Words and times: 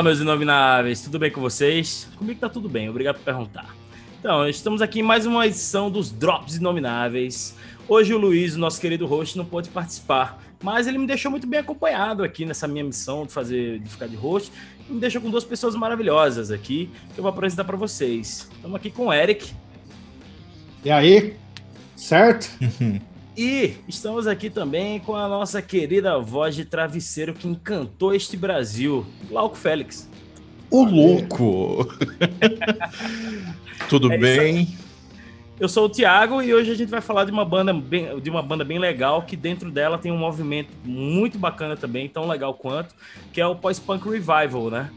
Fala, 0.00 0.08
meus 0.08 0.20
inomináveis, 0.20 1.02
tudo 1.02 1.18
bem 1.18 1.30
com 1.30 1.42
vocês? 1.42 2.08
Comigo 2.16 2.40
tá 2.40 2.48
tudo 2.48 2.70
bem, 2.70 2.88
obrigado 2.88 3.16
por 3.16 3.24
perguntar. 3.24 3.76
Então, 4.18 4.48
estamos 4.48 4.80
aqui 4.80 5.00
em 5.00 5.02
mais 5.02 5.26
uma 5.26 5.46
edição 5.46 5.90
dos 5.90 6.10
Drops 6.10 6.56
Inomináveis. 6.56 7.54
Hoje 7.86 8.14
o 8.14 8.18
Luiz, 8.18 8.54
o 8.54 8.58
nosso 8.58 8.80
querido 8.80 9.06
host, 9.06 9.36
não 9.36 9.44
pôde 9.44 9.68
participar, 9.68 10.42
mas 10.62 10.86
ele 10.86 10.96
me 10.96 11.06
deixou 11.06 11.30
muito 11.30 11.46
bem 11.46 11.60
acompanhado 11.60 12.24
aqui 12.24 12.46
nessa 12.46 12.66
minha 12.66 12.82
missão 12.82 13.26
de 13.26 13.32
fazer, 13.34 13.78
de 13.80 13.90
ficar 13.90 14.06
de 14.06 14.16
host. 14.16 14.50
E 14.88 14.92
me 14.94 15.00
deixou 15.00 15.20
com 15.20 15.28
duas 15.28 15.44
pessoas 15.44 15.74
maravilhosas 15.74 16.50
aqui 16.50 16.88
que 17.12 17.20
eu 17.20 17.22
vou 17.22 17.28
apresentar 17.30 17.64
para 17.64 17.76
vocês. 17.76 18.48
Estamos 18.56 18.76
aqui 18.76 18.90
com 18.90 19.08
o 19.08 19.12
Eric. 19.12 19.52
E 20.82 20.90
aí? 20.90 21.36
Certo? 21.94 22.48
E 23.36 23.76
estamos 23.86 24.26
aqui 24.26 24.50
também 24.50 24.98
com 24.98 25.14
a 25.14 25.28
nossa 25.28 25.62
querida 25.62 26.18
voz 26.18 26.54
de 26.54 26.64
travesseiro 26.64 27.32
que 27.32 27.46
encantou 27.46 28.14
este 28.14 28.36
Brasil, 28.36 29.06
Glauco 29.28 29.56
Félix. 29.56 30.10
O 30.70 30.84
louco! 30.84 31.86
Tudo 33.88 34.12
é 34.12 34.18
bem? 34.18 34.76
Eu 35.58 35.68
sou 35.68 35.84
o 35.84 35.88
Thiago 35.88 36.42
e 36.42 36.54
hoje 36.54 36.70
a 36.70 36.74
gente 36.74 36.88
vai 36.88 37.00
falar 37.00 37.24
de 37.24 37.30
uma 37.30 37.44
banda 37.44 37.72
bem, 37.72 38.18
de 38.18 38.30
uma 38.30 38.42
banda 38.42 38.64
bem 38.64 38.78
legal 38.78 39.22
que 39.22 39.36
dentro 39.36 39.70
dela 39.70 39.98
tem 39.98 40.10
um 40.10 40.16
movimento 40.16 40.72
muito 40.84 41.38
bacana 41.38 41.76
também, 41.76 42.08
tão 42.08 42.26
legal 42.26 42.54
quanto, 42.54 42.94
que 43.32 43.40
é 43.40 43.46
o 43.46 43.54
pós-punk 43.54 44.08
revival, 44.08 44.70
né? 44.70 44.90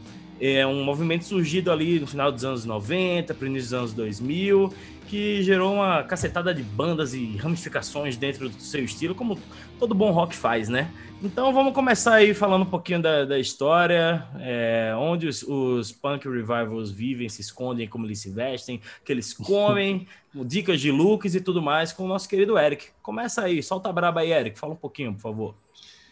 É 0.46 0.66
um 0.66 0.84
movimento 0.84 1.24
surgido 1.24 1.72
ali 1.72 1.98
no 1.98 2.06
final 2.06 2.30
dos 2.30 2.44
anos 2.44 2.66
90, 2.66 3.32
para 3.32 3.48
início 3.48 3.70
dos 3.70 3.72
anos 3.72 3.92
2000 3.94 4.74
que 5.06 5.42
gerou 5.42 5.74
uma 5.74 6.02
cacetada 6.02 6.54
de 6.54 6.62
bandas 6.62 7.14
e 7.14 7.36
ramificações 7.36 8.16
dentro 8.16 8.48
do 8.48 8.60
seu 8.60 8.84
estilo, 8.84 9.14
como 9.14 9.38
todo 9.78 9.94
bom 9.94 10.10
rock 10.10 10.34
faz, 10.34 10.68
né? 10.68 10.90
Então 11.22 11.52
vamos 11.52 11.72
começar 11.72 12.14
aí 12.14 12.34
falando 12.34 12.62
um 12.62 12.70
pouquinho 12.70 13.00
da, 13.00 13.24
da 13.24 13.38
história, 13.38 14.26
é, 14.40 14.94
onde 14.98 15.26
os, 15.26 15.42
os, 15.42 15.92
punk 15.92 16.28
revivals 16.28 16.90
vivem, 16.90 17.28
se 17.28 17.40
escondem, 17.40 17.86
como 17.86 18.06
eles 18.06 18.18
se 18.18 18.30
vestem, 18.30 18.80
que 19.04 19.12
eles 19.12 19.32
comem, 19.32 20.06
dicas 20.34 20.80
de 20.80 20.90
looks 20.90 21.34
e 21.34 21.40
tudo 21.40 21.62
mais, 21.62 21.92
com 21.92 22.04
o 22.04 22.08
nosso 22.08 22.28
querido 22.28 22.58
Eric. 22.58 22.88
Começa 23.02 23.42
aí, 23.42 23.62
solta 23.62 23.88
a 23.88 23.92
braba 23.92 24.20
aí, 24.20 24.32
Eric, 24.32 24.58
fala 24.58 24.72
um 24.72 24.76
pouquinho, 24.76 25.14
por 25.14 25.20
favor. 25.20 25.54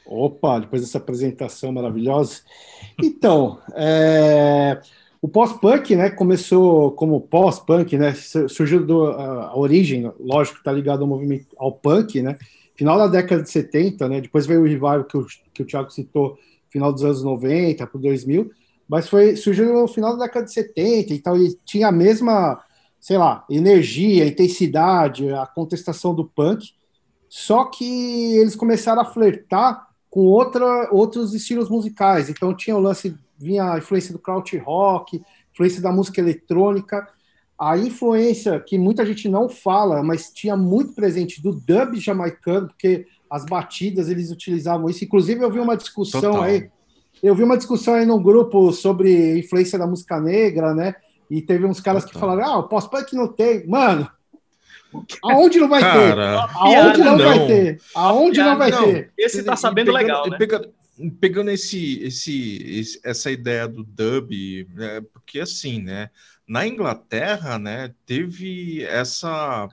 Opa, 0.06 0.58
depois 0.60 0.82
dessa 0.82 0.98
apresentação 0.98 1.72
maravilhosa. 1.72 2.40
Então, 3.02 3.58
é... 3.74 4.80
O 5.22 5.28
pós-punk, 5.28 5.94
né, 5.94 6.10
começou 6.10 6.90
como 6.90 7.20
pós-punk, 7.20 7.96
né, 7.96 8.12
surgiu 8.48 8.84
do, 8.84 9.06
a, 9.06 9.50
a, 9.50 9.56
origem, 9.56 10.12
lógico, 10.18 10.58
está 10.58 10.72
ligado 10.72 11.02
ao 11.02 11.06
movimento 11.06 11.46
ao 11.56 11.70
punk, 11.70 12.20
né, 12.20 12.36
final 12.74 12.98
da 12.98 13.06
década 13.06 13.40
de 13.40 13.48
70, 13.48 14.08
né, 14.08 14.20
depois 14.20 14.46
veio 14.46 14.62
o 14.62 14.64
revival 14.64 15.04
que 15.04 15.16
o, 15.16 15.24
que 15.54 15.62
o 15.62 15.64
Thiago 15.64 15.92
citou, 15.92 16.36
final 16.68 16.92
dos 16.92 17.04
anos 17.04 17.22
90 17.22 17.86
para 17.86 18.00
2000, 18.00 18.50
mas 18.88 19.08
foi 19.08 19.36
surgiu 19.36 19.72
no 19.72 19.86
final 19.86 20.16
da 20.16 20.24
década 20.24 20.44
de 20.44 20.52
70 20.52 21.14
e 21.14 21.18
tal, 21.20 21.38
e 21.38 21.56
tinha 21.64 21.86
a 21.86 21.92
mesma, 21.92 22.60
sei 22.98 23.16
lá, 23.16 23.44
energia, 23.48 24.26
intensidade, 24.26 25.30
a 25.30 25.46
contestação 25.46 26.12
do 26.12 26.24
punk, 26.24 26.70
só 27.28 27.66
que 27.66 28.34
eles 28.38 28.56
começaram 28.56 29.02
a 29.02 29.04
flertar 29.04 29.86
com 30.12 30.26
outra, 30.26 30.90
outros 30.92 31.32
estilos 31.32 31.70
musicais, 31.70 32.28
então 32.28 32.54
tinha 32.54 32.76
o 32.76 32.80
lance 32.80 33.16
vinha 33.38 33.72
a 33.72 33.78
influência 33.78 34.12
do 34.12 34.18
kraut 34.18 34.54
rock, 34.58 35.22
influência 35.54 35.80
da 35.80 35.90
música 35.90 36.20
eletrônica, 36.20 37.08
a 37.58 37.78
influência 37.78 38.60
que 38.60 38.76
muita 38.76 39.06
gente 39.06 39.26
não 39.26 39.48
fala, 39.48 40.02
mas 40.02 40.30
tinha 40.30 40.54
muito 40.54 40.92
presente 40.92 41.42
do 41.42 41.50
dub 41.50 41.98
jamaicano, 41.98 42.68
porque 42.68 43.06
as 43.30 43.46
batidas 43.46 44.10
eles 44.10 44.30
utilizavam 44.30 44.90
isso. 44.90 45.02
Inclusive, 45.02 45.42
eu 45.42 45.50
vi 45.50 45.60
uma 45.60 45.78
discussão 45.78 46.20
Total. 46.20 46.42
aí, 46.42 46.68
eu 47.22 47.34
vi 47.34 47.42
uma 47.42 47.56
discussão 47.56 47.94
aí 47.94 48.04
no 48.04 48.20
grupo 48.20 48.70
sobre 48.70 49.38
influência 49.38 49.78
da 49.78 49.86
música 49.86 50.20
negra, 50.20 50.74
né? 50.74 50.94
E 51.30 51.40
teve 51.40 51.64
uns 51.64 51.80
caras 51.80 52.04
Total. 52.04 52.12
que 52.12 52.20
falaram: 52.20 52.52
ah, 52.52 52.58
o 52.58 52.68
pós-punk 52.68 53.16
não 53.16 53.28
tem. 53.28 53.66
Mano, 53.66 54.06
Aonde 55.24 55.58
não 55.58 55.68
vai 55.68 55.80
Cara, 55.80 56.48
ter? 56.48 56.56
Aonde 56.56 56.98
não, 56.98 57.16
não, 57.16 57.24
vai 57.24 57.46
ter? 57.46 57.80
Aonde 57.94 58.40
não 58.40 58.58
vai 58.58 58.70
não. 58.70 58.84
ter? 58.84 59.12
Esse 59.16 59.42
tá 59.42 59.56
sabendo 59.56 59.92
pegando, 59.92 60.02
legal, 60.02 60.30
né? 60.30 60.38
Pegando, 60.38 60.74
pegando 61.20 61.50
esse, 61.50 62.02
esse, 62.02 62.62
esse, 62.78 63.00
essa 63.02 63.30
ideia 63.30 63.66
do 63.66 63.82
dub, 63.82 64.66
né, 64.74 65.00
porque 65.12 65.40
assim, 65.40 65.80
né, 65.80 66.10
na 66.46 66.66
Inglaterra, 66.66 67.58
né, 67.58 67.94
teve 68.04 68.84
essa 68.84 69.68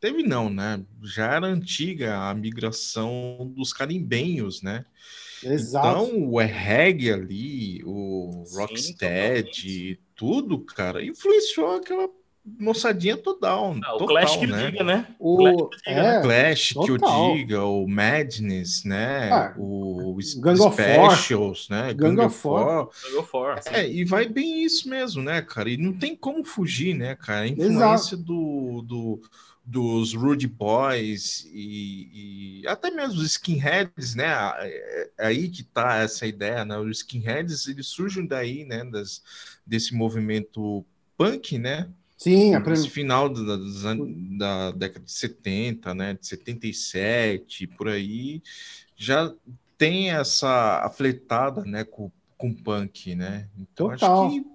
teve 0.00 0.22
não, 0.22 0.48
né, 0.48 0.82
já 1.02 1.34
era 1.34 1.46
antiga 1.46 2.16
a 2.16 2.34
migração 2.34 3.52
dos 3.54 3.72
carimbenhos, 3.72 4.62
né? 4.62 4.84
Exato. 5.42 5.86
Então, 5.86 6.28
o 6.30 6.38
reggae 6.38 7.10
ali, 7.10 7.82
o 7.84 8.44
rocksteady, 8.54 9.98
tudo, 10.14 10.60
cara, 10.60 11.04
influenciou 11.04 11.76
aquela 11.76 12.08
moçadinha 12.58 13.16
total. 13.16 13.76
Ah, 13.84 13.94
o 13.94 13.98
total, 13.98 14.06
Clash 14.08 14.36
que 14.36 14.46
né? 14.46 14.70
diga, 14.70 14.84
né? 14.84 15.06
O, 15.18 15.36
Clash, 15.36 15.82
que, 15.82 15.90
diga, 15.90 16.00
é, 16.00 16.22
Clash 16.22 16.72
que 16.72 16.92
o 16.92 16.98
diga, 17.34 17.64
o 17.64 17.86
Madness, 17.86 18.84
né? 18.84 19.30
Ah, 19.30 19.54
o 19.56 20.16
Gang 20.38 20.58
Specials, 20.58 21.68
né? 21.68 21.94
Gang, 21.94 22.16
Gang 22.16 22.26
of 22.26 22.36
Four. 22.36 22.90
Four. 23.30 23.60
É, 23.66 23.88
e 23.88 24.04
vai 24.04 24.28
bem 24.28 24.64
isso 24.64 24.88
mesmo, 24.88 25.22
né, 25.22 25.42
cara? 25.42 25.70
E 25.70 25.76
não 25.76 25.92
tem 25.92 26.16
como 26.16 26.44
fugir, 26.44 26.94
né, 26.94 27.14
cara? 27.14 27.42
A 27.42 27.48
influência 27.48 28.16
do, 28.16 28.82
do, 28.82 29.22
dos 29.64 30.14
Rude 30.14 30.48
Boys 30.48 31.48
e, 31.52 32.62
e, 32.62 32.66
até 32.66 32.90
mesmo 32.90 33.20
os 33.20 33.26
skinheads, 33.26 34.14
né? 34.14 34.26
É, 34.58 35.10
é 35.18 35.26
aí 35.26 35.48
que 35.48 35.62
tá 35.62 35.98
essa 35.98 36.26
ideia, 36.26 36.64
né? 36.64 36.78
Os 36.78 36.98
skinheads, 36.98 37.68
eles 37.68 37.86
surgem 37.86 38.26
daí, 38.26 38.64
né? 38.64 38.84
Das, 38.84 39.22
desse 39.64 39.94
movimento 39.94 40.84
punk, 41.16 41.58
né? 41.58 41.88
Sim, 42.20 42.54
a 42.54 42.60
Esse 42.70 42.90
final 42.90 43.30
da, 43.30 43.56
da, 44.36 44.70
década 44.72 45.06
de 45.06 45.10
70, 45.10 45.94
né, 45.94 46.12
de 46.12 46.26
77, 46.26 47.66
por 47.66 47.88
aí, 47.88 48.42
já 48.94 49.32
tem 49.78 50.10
essa 50.10 50.84
afletada, 50.84 51.64
né, 51.64 51.82
com, 51.82 52.10
com 52.36 52.52
punk, 52.52 53.14
né? 53.14 53.48
Então 53.58 53.88
Total. 53.88 54.26
acho 54.26 54.34
que 54.34 54.46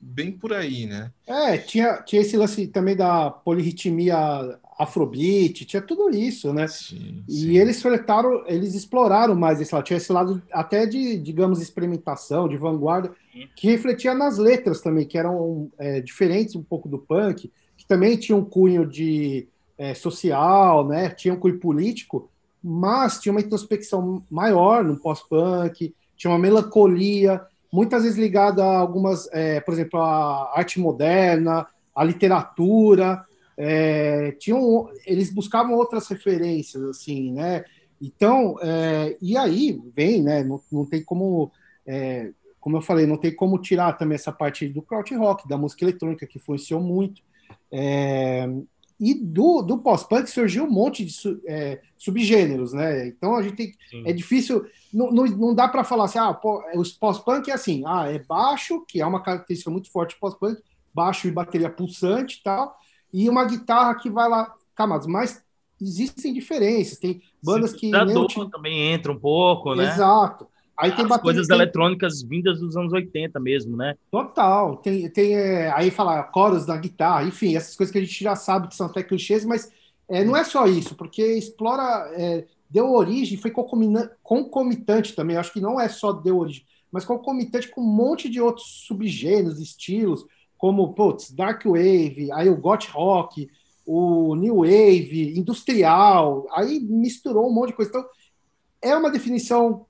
bem 0.00 0.32
por 0.32 0.54
aí, 0.54 0.86
né? 0.86 1.12
É, 1.26 1.58
tinha, 1.58 2.00
tinha 2.00 2.22
esse 2.22 2.38
lance 2.38 2.66
também 2.66 2.96
da 2.96 3.30
polirritmia 3.30 4.58
afrobeat, 4.78 5.64
tinha 5.64 5.82
tudo 5.82 6.08
isso, 6.08 6.52
né? 6.52 6.68
Sim, 6.68 7.24
e 7.28 7.32
sim. 7.32 7.58
eles 7.58 7.82
fletaram, 7.82 8.44
eles 8.46 8.74
exploraram 8.74 9.34
mais 9.34 9.60
esse 9.60 9.74
lado, 9.74 9.84
tinha 9.84 9.96
esse 9.96 10.12
lado 10.12 10.40
até 10.52 10.86
de, 10.86 11.18
digamos, 11.18 11.60
experimentação, 11.60 12.48
de 12.48 12.56
vanguarda, 12.56 13.10
que 13.56 13.68
refletia 13.68 14.14
nas 14.14 14.38
letras 14.38 14.80
também, 14.80 15.04
que 15.04 15.18
eram 15.18 15.68
é, 15.76 16.00
diferentes 16.00 16.54
um 16.54 16.62
pouco 16.62 16.88
do 16.88 16.98
punk, 16.98 17.50
que 17.76 17.86
também 17.86 18.16
tinha 18.16 18.36
um 18.36 18.44
cunho 18.44 18.86
de 18.86 19.48
é, 19.76 19.94
social, 19.94 20.86
né? 20.86 21.10
Tinha 21.10 21.34
um 21.34 21.38
cunho 21.38 21.58
político, 21.58 22.30
mas 22.62 23.18
tinha 23.18 23.32
uma 23.32 23.40
introspecção 23.40 24.22
maior 24.30 24.84
no 24.84 24.96
pós-punk, 24.96 25.92
tinha 26.16 26.30
uma 26.30 26.38
melancolia, 26.38 27.40
muitas 27.72 28.04
vezes 28.04 28.18
ligada 28.18 28.64
a 28.64 28.78
algumas, 28.78 29.28
é, 29.32 29.60
por 29.60 29.74
exemplo, 29.74 30.00
a 30.00 30.52
arte 30.54 30.78
moderna, 30.78 31.66
a 31.94 32.04
literatura, 32.04 33.24
é, 33.58 34.30
tinham, 34.38 34.88
eles 35.04 35.34
buscavam 35.34 35.74
outras 35.74 36.06
referências, 36.06 36.80
assim, 36.84 37.32
né? 37.32 37.64
Então, 38.00 38.56
é, 38.62 39.16
e 39.20 39.36
aí 39.36 39.82
vem, 39.96 40.22
né? 40.22 40.44
Não, 40.44 40.62
não 40.70 40.86
tem 40.86 41.02
como, 41.02 41.50
é, 41.84 42.30
como 42.60 42.76
eu 42.76 42.80
falei, 42.80 43.04
não 43.04 43.16
tem 43.16 43.34
como 43.34 43.60
tirar 43.60 43.94
também 43.94 44.14
essa 44.14 44.30
parte 44.30 44.68
do 44.68 44.80
crowd 44.80 45.12
rock, 45.16 45.48
da 45.48 45.58
música 45.58 45.84
eletrônica, 45.84 46.24
que 46.24 46.38
influenciou 46.38 46.80
muito. 46.80 47.20
É, 47.72 48.48
e 49.00 49.12
do, 49.14 49.62
do 49.62 49.78
pós-punk 49.78 50.30
surgiu 50.30 50.64
um 50.64 50.70
monte 50.70 51.04
de 51.04 51.12
su, 51.12 51.40
é, 51.44 51.80
subgêneros, 51.96 52.72
né? 52.72 53.08
Então 53.08 53.34
a 53.34 53.42
gente 53.42 53.56
tem. 53.56 53.72
Sim. 53.90 54.04
É 54.06 54.12
difícil. 54.12 54.66
Não, 54.94 55.10
não, 55.10 55.24
não 55.24 55.54
dá 55.54 55.66
para 55.66 55.82
falar 55.82 56.04
assim, 56.04 56.18
ah, 56.18 56.38
os 56.76 56.92
pós-punk 56.92 57.50
é 57.50 57.54
assim, 57.54 57.82
ah, 57.84 58.06
é 58.08 58.20
baixo, 58.20 58.84
que 58.86 59.00
é 59.00 59.06
uma 59.06 59.20
característica 59.20 59.68
muito 59.68 59.90
forte 59.90 60.14
do 60.14 60.20
pós-punk, 60.20 60.62
baixo 60.94 61.26
e 61.26 61.32
bateria 61.32 61.68
pulsante 61.68 62.38
e 62.38 62.42
tal 62.44 62.78
e 63.12 63.28
uma 63.28 63.44
guitarra 63.44 63.94
que 63.94 64.10
vai 64.10 64.28
lá, 64.28 64.54
camadas, 64.74 65.06
mas 65.06 65.42
existem 65.80 66.32
diferenças, 66.32 66.98
tem 66.98 67.22
bandas 67.42 67.72
que... 67.72 67.90
Da 67.90 68.04
nem 68.04 68.26
também 68.50 68.92
entra 68.92 69.12
um 69.12 69.18
pouco, 69.18 69.74
né? 69.74 69.92
Exato. 69.92 70.46
Aí 70.76 70.92
tem 70.92 71.06
bateria, 71.06 71.22
coisas 71.22 71.46
tem... 71.48 71.56
eletrônicas 71.56 72.22
vindas 72.22 72.60
dos 72.60 72.76
anos 72.76 72.92
80 72.92 73.40
mesmo, 73.40 73.76
né? 73.76 73.96
Total. 74.12 74.76
Tem, 74.76 75.08
tem 75.10 75.34
é, 75.34 75.72
aí 75.72 75.90
falar 75.90 76.22
coros 76.24 76.64
da 76.64 76.76
guitarra, 76.76 77.24
enfim, 77.24 77.56
essas 77.56 77.74
coisas 77.74 77.92
que 77.92 77.98
a 77.98 78.04
gente 78.04 78.22
já 78.22 78.36
sabe 78.36 78.68
que 78.68 78.76
são 78.76 78.86
até 78.86 79.02
clichês, 79.02 79.44
mas 79.44 79.72
é, 80.08 80.24
não 80.24 80.36
é 80.36 80.44
só 80.44 80.66
isso, 80.66 80.94
porque 80.94 81.22
explora, 81.22 82.08
é, 82.14 82.46
deu 82.70 82.92
origem, 82.92 83.36
foi 83.36 83.50
concomitante 83.50 85.14
também, 85.14 85.36
acho 85.36 85.52
que 85.52 85.60
não 85.60 85.80
é 85.80 85.88
só 85.88 86.12
deu 86.12 86.38
origem, 86.38 86.64
mas 86.92 87.04
concomitante 87.04 87.68
com 87.68 87.80
um 87.80 87.92
monte 87.92 88.28
de 88.28 88.40
outros 88.40 88.84
subgêneros, 88.86 89.60
estilos, 89.60 90.24
como 90.58 90.92
putz, 90.92 91.30
Dark 91.30 91.64
Wave, 91.64 92.30
aí 92.32 92.50
o 92.50 92.56
Got 92.56 92.90
Rock, 92.90 93.48
o 93.86 94.34
New 94.34 94.56
Wave, 94.56 95.38
industrial, 95.38 96.46
aí 96.52 96.80
misturou 96.80 97.48
um 97.48 97.54
monte 97.54 97.68
de 97.68 97.76
coisa. 97.76 97.90
Então, 97.90 98.04
é 98.82 98.94
uma 98.94 99.10
definição 99.10 99.86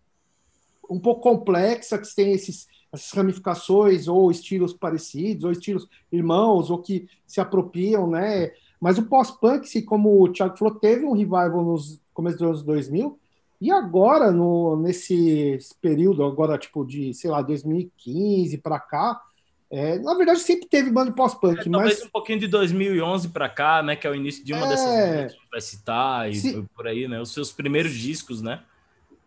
um 0.89 1.01
pouco 1.01 1.23
complexa, 1.23 1.99
que 1.99 2.15
tem 2.15 2.33
esses, 2.33 2.67
essas 2.93 3.11
ramificações 3.11 4.07
ou 4.07 4.31
estilos 4.31 4.73
parecidos, 4.73 5.45
ou 5.45 5.53
estilos 5.53 5.89
irmãos, 6.13 6.71
ou 6.71 6.79
que 6.79 7.09
se 7.27 7.41
apropriam, 7.41 8.09
né? 8.09 8.53
Mas 8.81 8.99
o 8.99 9.07
pós-punk, 9.07 9.83
como 9.83 10.23
o 10.23 10.33
Thiago 10.33 10.57
falou, 10.57 10.75
teve 10.75 11.05
um 11.05 11.13
revival 11.13 11.65
nos 11.65 12.01
começo 12.15 12.39
dos 12.39 12.47
anos 12.47 12.63
2000, 12.63 13.19
e 13.61 13.73
agora, 13.73 14.31
no, 14.31 14.77
nesse 14.77 15.59
período, 15.81 16.25
agora, 16.25 16.57
tipo, 16.57 16.85
de, 16.85 17.13
sei 17.13 17.31
lá, 17.31 17.43
2015 17.43 18.59
para 18.59 18.79
cá, 18.79 19.21
é, 19.71 19.99
na 19.99 20.15
verdade, 20.15 20.41
sempre 20.41 20.67
teve 20.67 20.91
banda 20.91 21.13
pós-punk, 21.13 21.67
é, 21.67 21.69
mas... 21.69 22.03
um 22.03 22.09
pouquinho 22.09 22.39
de 22.39 22.49
2011 22.49 23.29
para 23.29 23.49
cá, 23.49 23.83
né, 23.83 23.97
que 23.97 24.07
é 24.07 24.11
o 24.11 24.15
início 24.15 24.45
de 24.45 24.53
uma 24.53 24.67
é... 24.67 24.69
dessas 24.69 24.87
bandas 24.87 25.33
que 25.35 25.51
vai 25.51 25.61
citar, 25.61 26.31
e 26.31 26.35
Se... 26.35 26.65
por 26.75 26.87
aí, 26.87 27.07
né, 27.07 27.21
os 27.21 27.33
seus 27.33 27.53
primeiros 27.53 27.93
discos, 27.93 28.41
né? 28.41 28.63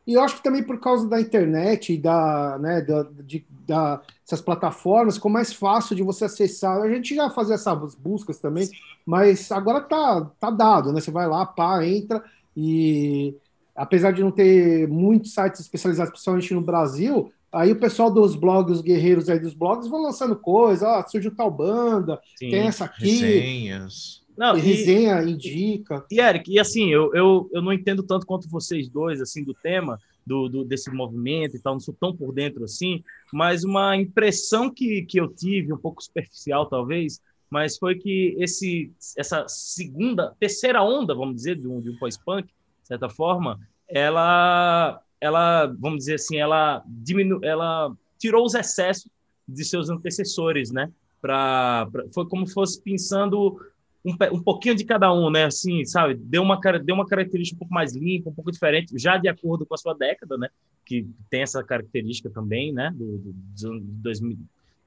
E 0.05 0.13
eu 0.13 0.21
acho 0.21 0.37
que 0.37 0.43
também 0.43 0.63
por 0.63 0.79
causa 0.79 1.07
da 1.07 1.21
internet 1.21 1.93
e 1.93 1.97
da, 1.97 2.57
né, 2.59 2.81
da, 2.81 3.03
de, 3.23 3.45
da, 3.67 4.01
essas 4.25 4.41
plataformas, 4.41 5.15
ficou 5.15 5.29
mais 5.29 5.53
fácil 5.53 5.95
de 5.95 6.01
você 6.01 6.25
acessar. 6.25 6.81
A 6.81 6.89
gente 6.89 7.13
já 7.13 7.29
fazia 7.29 7.53
essas 7.53 7.93
buscas 7.93 8.39
também, 8.39 8.65
Sim. 8.65 8.75
mas 9.05 9.51
agora 9.51 9.79
tá, 9.79 10.29
tá 10.39 10.49
dado, 10.49 10.91
né? 10.91 10.99
Você 10.99 11.11
vai 11.11 11.27
lá, 11.27 11.45
pá, 11.45 11.85
entra 11.85 12.23
e 12.57 13.35
apesar 13.75 14.11
de 14.11 14.23
não 14.23 14.31
ter 14.31 14.87
muitos 14.87 15.33
sites 15.33 15.61
especializados, 15.61 16.11
principalmente 16.11 16.53
no 16.53 16.61
Brasil, 16.61 17.31
aí 17.51 17.71
o 17.71 17.79
pessoal 17.79 18.11
dos 18.11 18.35
blogs, 18.35 18.77
os 18.77 18.81
guerreiros 18.81 19.29
aí 19.29 19.39
dos 19.39 19.53
blogs, 19.53 19.87
vão 19.87 20.01
lançando 20.01 20.35
coisa, 20.35 20.87
ó, 20.87 21.07
surgiu 21.07 21.35
tal 21.35 21.51
banda, 21.51 22.19
Sim, 22.37 22.49
tem 22.49 22.61
essa 22.61 22.85
aqui. 22.85 23.19
Resenhas. 23.19 24.21
Não, 24.37 24.57
e, 24.57 24.61
resenha, 24.61 25.21
indica. 25.23 26.05
E, 26.09 26.19
Eric, 26.19 26.51
e 26.51 26.59
assim, 26.59 26.89
eu, 26.89 27.13
eu, 27.13 27.49
eu 27.53 27.61
não 27.61 27.73
entendo 27.73 28.01
tanto 28.01 28.25
quanto 28.25 28.49
vocês 28.49 28.89
dois, 28.89 29.21
assim, 29.21 29.43
do 29.43 29.53
tema, 29.53 29.99
do, 30.25 30.47
do, 30.47 30.63
desse 30.63 30.89
movimento 30.91 31.55
e 31.55 31.59
tal, 31.59 31.73
não 31.73 31.79
sou 31.79 31.95
tão 31.99 32.15
por 32.15 32.31
dentro 32.33 32.63
assim, 32.63 33.03
mas 33.33 33.63
uma 33.63 33.95
impressão 33.95 34.69
que, 34.69 35.03
que 35.03 35.19
eu 35.19 35.27
tive, 35.27 35.73
um 35.73 35.77
pouco 35.77 36.01
superficial 36.01 36.65
talvez, 36.65 37.21
mas 37.49 37.77
foi 37.77 37.95
que 37.95 38.35
esse, 38.39 38.91
essa 39.17 39.45
segunda, 39.47 40.33
terceira 40.39 40.81
onda, 40.81 41.13
vamos 41.13 41.35
dizer, 41.35 41.57
de 41.57 41.67
um, 41.67 41.81
de 41.81 41.89
um 41.89 41.97
pós-punk, 41.97 42.47
de 42.47 42.87
certa 42.87 43.09
forma, 43.09 43.59
ela, 43.87 45.01
ela, 45.21 45.67
vamos 45.79 45.99
dizer 45.99 46.15
assim, 46.15 46.37
ela 46.37 46.83
diminu, 46.87 47.39
ela 47.43 47.95
tirou 48.17 48.43
os 48.43 48.55
excessos 48.55 49.09
de 49.47 49.63
seus 49.63 49.89
antecessores, 49.89 50.71
né? 50.71 50.91
Pra, 51.21 51.87
pra, 51.91 52.03
foi 52.11 52.27
como 52.27 52.47
se 52.47 52.53
fosse 52.53 52.81
pensando 52.81 53.59
um, 54.03 54.15
um 54.33 54.41
pouquinho 54.41 54.75
de 54.75 54.83
cada 54.83 55.13
um, 55.13 55.29
né? 55.29 55.45
Assim, 55.45 55.85
sabe? 55.85 56.15
Deu 56.15 56.41
uma, 56.41 56.59
deu 56.83 56.95
uma 56.95 57.05
característica 57.05 57.55
um 57.55 57.59
pouco 57.59 57.73
mais 57.73 57.95
limpa, 57.95 58.31
um 58.31 58.33
pouco 58.33 58.51
diferente, 58.51 58.97
já 58.97 59.17
de 59.17 59.29
acordo 59.29 59.65
com 59.65 59.75
a 59.75 59.77
sua 59.77 59.93
década, 59.93 60.37
né? 60.37 60.49
Que 60.83 61.07
tem 61.29 61.43
essa 61.43 61.63
característica 61.63 62.29
também, 62.29 62.73
né? 62.73 62.91
Do, 62.95 63.19
do, 63.19 63.33
do 63.33 63.79
2000, 64.01 64.37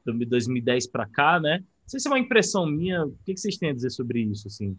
2010 0.04 0.88
para 0.88 1.06
cá, 1.06 1.38
né? 1.38 1.58
Não 1.58 1.88
sei 1.88 2.00
se 2.00 2.08
é 2.08 2.10
uma 2.10 2.18
impressão 2.18 2.66
minha. 2.66 3.04
O 3.04 3.16
que, 3.24 3.34
que 3.34 3.40
vocês 3.40 3.56
têm 3.56 3.70
a 3.70 3.74
dizer 3.74 3.90
sobre 3.90 4.20
isso, 4.20 4.48
assim? 4.48 4.76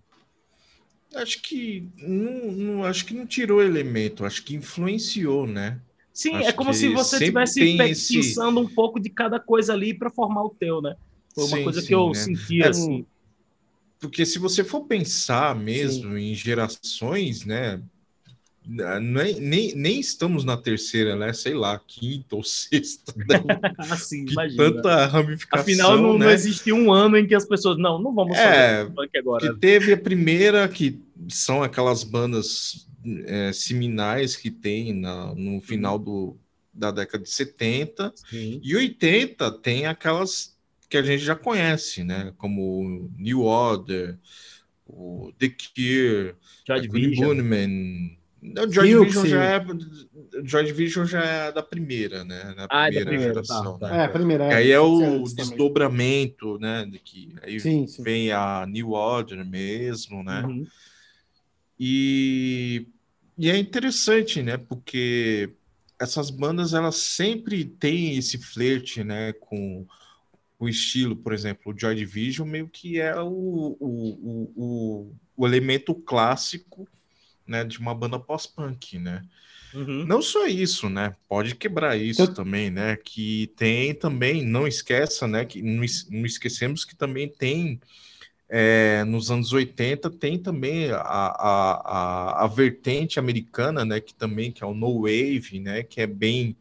Acho 1.16 1.42
que 1.42 1.88
não, 1.98 2.52
não, 2.52 2.84
acho 2.84 3.06
que 3.06 3.14
não 3.14 3.26
tirou 3.26 3.64
elemento, 3.64 4.26
acho 4.26 4.44
que 4.44 4.56
influenciou, 4.56 5.48
né? 5.48 5.80
Sim, 6.14 6.36
acho 6.36 6.50
é 6.50 6.52
como 6.52 6.74
se 6.74 6.90
você 6.90 7.18
estivesse 7.18 7.62
esse... 7.62 8.14
pensando 8.16 8.60
um 8.60 8.68
pouco 8.68 9.00
de 9.00 9.10
cada 9.10 9.40
coisa 9.40 9.74
ali 9.74 9.94
para 9.94 10.10
formar 10.10 10.44
o 10.44 10.50
teu, 10.50 10.82
né? 10.82 10.96
Foi 11.34 11.46
uma 11.46 11.58
sim, 11.58 11.64
coisa 11.64 11.82
sim, 11.82 11.88
que 11.88 11.94
eu 11.94 12.08
né? 12.08 12.14
senti 12.16 12.62
é, 12.62 12.68
assim. 12.68 13.06
Porque 14.00 14.26
se 14.26 14.40
você 14.40 14.64
for 14.64 14.82
pensar 14.82 15.56
mesmo 15.56 16.16
sim. 16.16 16.32
em 16.32 16.36
gerações, 16.36 17.46
né? 17.46 17.82
Nem, 18.68 19.40
nem, 19.40 19.76
nem 19.76 20.00
estamos 20.00 20.44
na 20.44 20.58
terceira, 20.58 21.16
né? 21.16 21.32
Sei 21.34 21.54
lá, 21.54 21.80
quinta 21.80 22.36
ou 22.36 22.44
sexta. 22.48 23.14
Né? 23.16 23.44
assim, 23.92 24.26
tanta 24.58 25.06
ramificação. 25.06 25.62
Afinal, 25.62 25.98
não, 25.98 26.18
né? 26.18 26.26
não 26.26 26.32
existiu 26.32 26.76
um 26.76 26.92
ano 26.92 27.18
em 27.18 27.28
que 27.28 27.36
as 27.36 27.46
pessoas. 27.46 27.78
Não, 27.78 28.02
não 28.02 28.14
vamos 28.14 28.38
é, 28.38 28.86
fazer 28.86 29.18
agora. 29.18 29.54
Que 29.54 29.60
teve 29.60 29.94
a 29.94 29.98
primeira, 29.98 30.68
que 30.68 31.00
são 31.30 31.64
aquelas 31.64 32.04
bandas 32.04 32.88
é, 33.26 33.52
seminais 33.54 34.36
que 34.36 34.50
tem 34.50 34.94
na, 34.94 35.34
no 35.36 35.62
final 35.62 35.98
do, 35.98 36.38
da 36.74 36.92
década 36.92 37.24
de 37.24 37.30
70. 37.30 38.14
Sim. 38.16 38.60
E 38.64 38.76
80 38.76 39.52
tem 39.60 39.86
aquelas 39.86 40.56
que 40.90 40.98
a 40.98 41.04
gente 41.04 41.24
já 41.24 41.36
conhece, 41.36 42.04
né? 42.04 42.34
Como 42.38 43.12
New 43.18 43.42
Order, 43.42 44.18
o 44.86 45.32
The 45.38 45.50
Cure, 45.50 46.36
Joy. 46.68 46.88
O 48.58 48.72
Joy 48.72 48.88
Division 48.90 49.26
já 49.26 49.44
é 49.44 49.66
Joy 50.44 50.66
Division 50.66 51.06
já 51.06 51.24
é 51.24 51.52
da 51.52 51.64
primeira, 51.64 52.24
né? 52.24 52.54
Na 52.56 52.66
ah, 52.66 52.86
primeira, 52.86 52.96
é 52.96 53.00
da 53.00 53.06
primeira 53.06 53.34
geração. 53.34 53.80
Tá, 53.80 53.88
tá. 53.88 53.94
Né? 53.96 54.02
É, 54.02 54.06
a 54.06 54.10
primeira. 54.10 54.44
É, 54.46 54.54
aí 54.56 54.72
é 54.72 54.80
o 54.80 55.24
desdobramento, 55.24 56.60
né? 56.60 56.86
De 56.86 57.00
que 57.00 57.34
aí 57.42 57.60
sim, 57.60 57.88
sim. 57.88 58.04
vem 58.04 58.32
a 58.32 58.66
New 58.68 58.92
Order 58.92 59.44
mesmo, 59.44 60.24
né? 60.24 60.44
Uhum. 60.46 60.66
E, 61.80 62.88
e 63.38 63.50
é 63.50 63.58
interessante, 63.58 64.42
né? 64.42 64.58
Porque 64.58 65.52
essas 66.00 66.30
bandas 66.30 66.74
elas 66.74 66.96
sempre 66.96 67.66
têm 67.66 68.18
esse 68.18 68.38
flerte, 68.38 69.04
né? 69.04 69.34
Com 69.34 69.86
o 70.58 70.70
estilo, 70.70 71.16
por 71.16 71.34
exemplo, 71.34 71.74
o 71.74 71.78
Joy 71.78 71.96
Division 71.96 72.48
meio 72.48 72.68
que 72.70 73.00
é 73.00 73.20
o, 73.20 73.78
o, 73.80 74.52
o, 74.56 75.16
o 75.36 75.48
elemento 75.48 75.94
clássico 75.94 76.88
né, 77.46 77.64
de 77.64 77.78
uma 77.80 77.94
banda 77.94 78.20
pós-punk, 78.20 78.98
né? 78.98 79.22
Uhum. 79.74 80.06
Não 80.06 80.22
só 80.22 80.48
isso, 80.48 80.90
né? 80.90 81.14
Pode 81.28 81.54
quebrar 81.56 81.98
isso 81.98 82.22
Eu... 82.22 82.34
também, 82.34 82.72
né? 82.72 82.96
Que 82.96 83.52
tem 83.58 83.94
também, 83.94 84.46
não 84.46 84.66
esqueça, 84.66 85.28
né? 85.28 85.44
Que 85.44 85.62
não, 85.62 85.86
não 86.10 86.26
esquecemos 86.26 86.86
que 86.86 86.96
também 86.96 87.28
tem 87.28 87.80
é, 88.48 89.04
nos 89.06 89.32
anos 89.32 89.52
80 89.52 90.10
tem 90.12 90.38
também 90.38 90.92
a, 90.92 90.98
a, 90.98 91.72
a, 92.40 92.44
a, 92.44 92.48
vertente 92.48 93.20
americana, 93.20 93.84
né? 93.84 94.00
Que 94.00 94.14
também 94.14 94.52
que 94.52 94.64
é 94.64 94.68
o 94.68 94.74
no 94.74 95.02
wave, 95.02 95.60
né? 95.60 95.84
Que 95.84 96.02
é 96.02 96.08
bem 96.08 96.56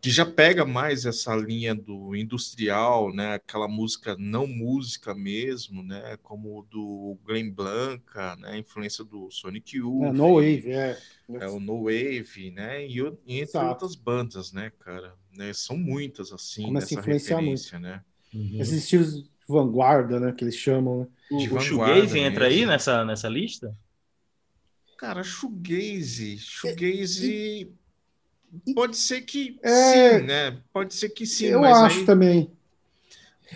que 0.00 0.10
já 0.10 0.26
pega 0.26 0.64
mais 0.64 1.06
essa 1.06 1.32
linha 1.36 1.76
do 1.76 2.16
industrial, 2.16 3.14
né? 3.14 3.34
Aquela 3.34 3.68
música 3.68 4.16
não 4.18 4.48
música 4.48 5.14
mesmo, 5.14 5.80
né? 5.80 6.18
Como 6.24 6.58
o 6.58 6.62
do 6.62 7.16
Glenn 7.24 7.52
Blanca, 7.52 8.34
né? 8.36 8.58
influência 8.58 9.04
do 9.04 9.30
Sonic 9.30 9.76
Youth. 9.76 10.02
É, 10.02 10.12
no 10.12 10.34
Wave, 10.34 10.72
é. 10.72 10.98
É 11.28 11.46
o 11.46 11.60
No 11.60 11.84
Wave, 11.84 12.50
né? 12.52 12.84
E, 12.84 12.98
e 12.98 13.38
entre 13.38 13.42
Exato. 13.42 13.68
outras 13.68 13.94
bandas, 13.94 14.52
né, 14.52 14.72
cara? 14.80 15.14
Né? 15.32 15.52
São 15.52 15.76
muitas, 15.76 16.32
assim, 16.32 16.64
Começa 16.64 16.96
nessa 16.96 17.08
referência, 17.10 17.78
muito. 17.78 17.92
né? 17.92 18.02
Uhum. 18.34 18.60
Esses 18.60 18.82
estilos 18.82 19.30
vanguarda, 19.48 20.20
né? 20.20 20.32
Que 20.32 20.44
eles 20.44 20.56
chamam, 20.56 21.00
né? 21.00 21.06
O, 21.30 21.56
o 21.56 21.60
shoegaze 21.60 22.18
entra 22.18 22.46
aí 22.46 22.66
nessa, 22.66 23.04
nessa 23.04 23.28
lista? 23.28 23.74
Cara, 24.98 25.22
shoegaze, 25.22 26.38
shoegaze... 26.38 27.70
É, 28.68 28.72
Pode 28.74 28.96
ser 28.96 29.22
que 29.22 29.58
é... 29.62 30.18
sim, 30.18 30.26
né? 30.26 30.58
Pode 30.72 30.94
ser 30.94 31.08
que 31.08 31.26
sim. 31.26 31.46
Eu 31.46 31.64
acho 31.64 32.00
aí... 32.00 32.04
também. 32.04 32.50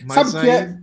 Mas 0.05 0.31
Sabe 0.31 0.39
aí... 0.39 0.45
que 0.45 0.51
é? 0.51 0.79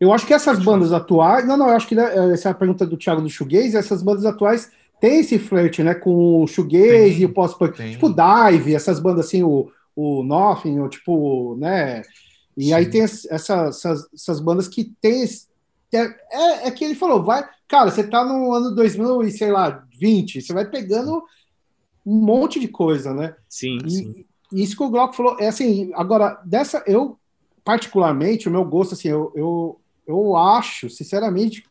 Eu 0.00 0.12
acho 0.14 0.26
que 0.26 0.32
essas 0.32 0.54
Pode 0.54 0.64
bandas 0.64 0.88
falar. 0.88 1.02
atuais. 1.02 1.46
Não, 1.46 1.58
não, 1.58 1.68
eu 1.68 1.76
acho 1.76 1.86
que 1.86 1.94
né, 1.94 2.32
essa 2.32 2.48
é 2.48 2.52
a 2.52 2.54
pergunta 2.54 2.86
do 2.86 2.96
Thiago 2.96 3.20
do 3.20 3.28
Shoegaze. 3.28 3.76
Essas 3.76 4.02
bandas 4.02 4.24
atuais 4.24 4.72
têm 4.98 5.20
esse 5.20 5.38
flerte, 5.38 5.82
né? 5.82 5.94
Com 5.94 6.42
o 6.42 6.46
Shoegaze 6.46 7.20
e 7.20 7.26
o 7.26 7.34
pós-punk. 7.34 7.76
Tipo 7.90 8.08
Dive, 8.08 8.74
essas 8.74 8.98
bandas 8.98 9.26
assim, 9.26 9.42
o, 9.42 9.70
o 9.94 10.22
Nothing, 10.22 10.80
o 10.80 10.88
tipo, 10.88 11.54
né? 11.56 12.02
E 12.56 12.66
Sim. 12.66 12.72
aí 12.72 12.90
tem 12.90 13.02
essa, 13.02 13.34
essas, 13.34 14.08
essas 14.12 14.40
bandas 14.40 14.68
que 14.68 14.92
tem. 15.00 15.24
É, 15.92 15.98
é, 16.30 16.68
é, 16.68 16.70
que 16.70 16.84
ele 16.84 16.94
falou, 16.94 17.22
vai. 17.22 17.48
Cara, 17.66 17.90
você 17.90 18.04
tá 18.04 18.24
no 18.24 18.52
ano 18.52 18.74
2000 18.74 19.22
e 19.22 19.30
sei 19.30 19.50
lá, 19.50 19.84
20, 19.98 20.40
você 20.40 20.52
vai 20.52 20.64
pegando 20.64 21.22
um 22.04 22.16
monte 22.16 22.58
de 22.58 22.68
coisa, 22.68 23.12
né? 23.12 23.34
Sim, 23.48 23.78
e, 23.84 23.90
sim. 23.90 24.24
E 24.52 24.62
isso 24.62 24.76
que 24.76 24.82
o 24.82 24.90
Glock 24.90 25.16
falou, 25.16 25.36
é 25.38 25.48
assim, 25.48 25.92
agora, 25.94 26.40
dessa, 26.44 26.82
eu, 26.86 27.16
particularmente, 27.64 28.48
o 28.48 28.52
meu 28.52 28.64
gosto, 28.64 28.94
assim, 28.94 29.08
eu, 29.08 29.32
eu, 29.36 29.80
eu 30.06 30.36
acho, 30.36 30.90
sinceramente, 30.90 31.64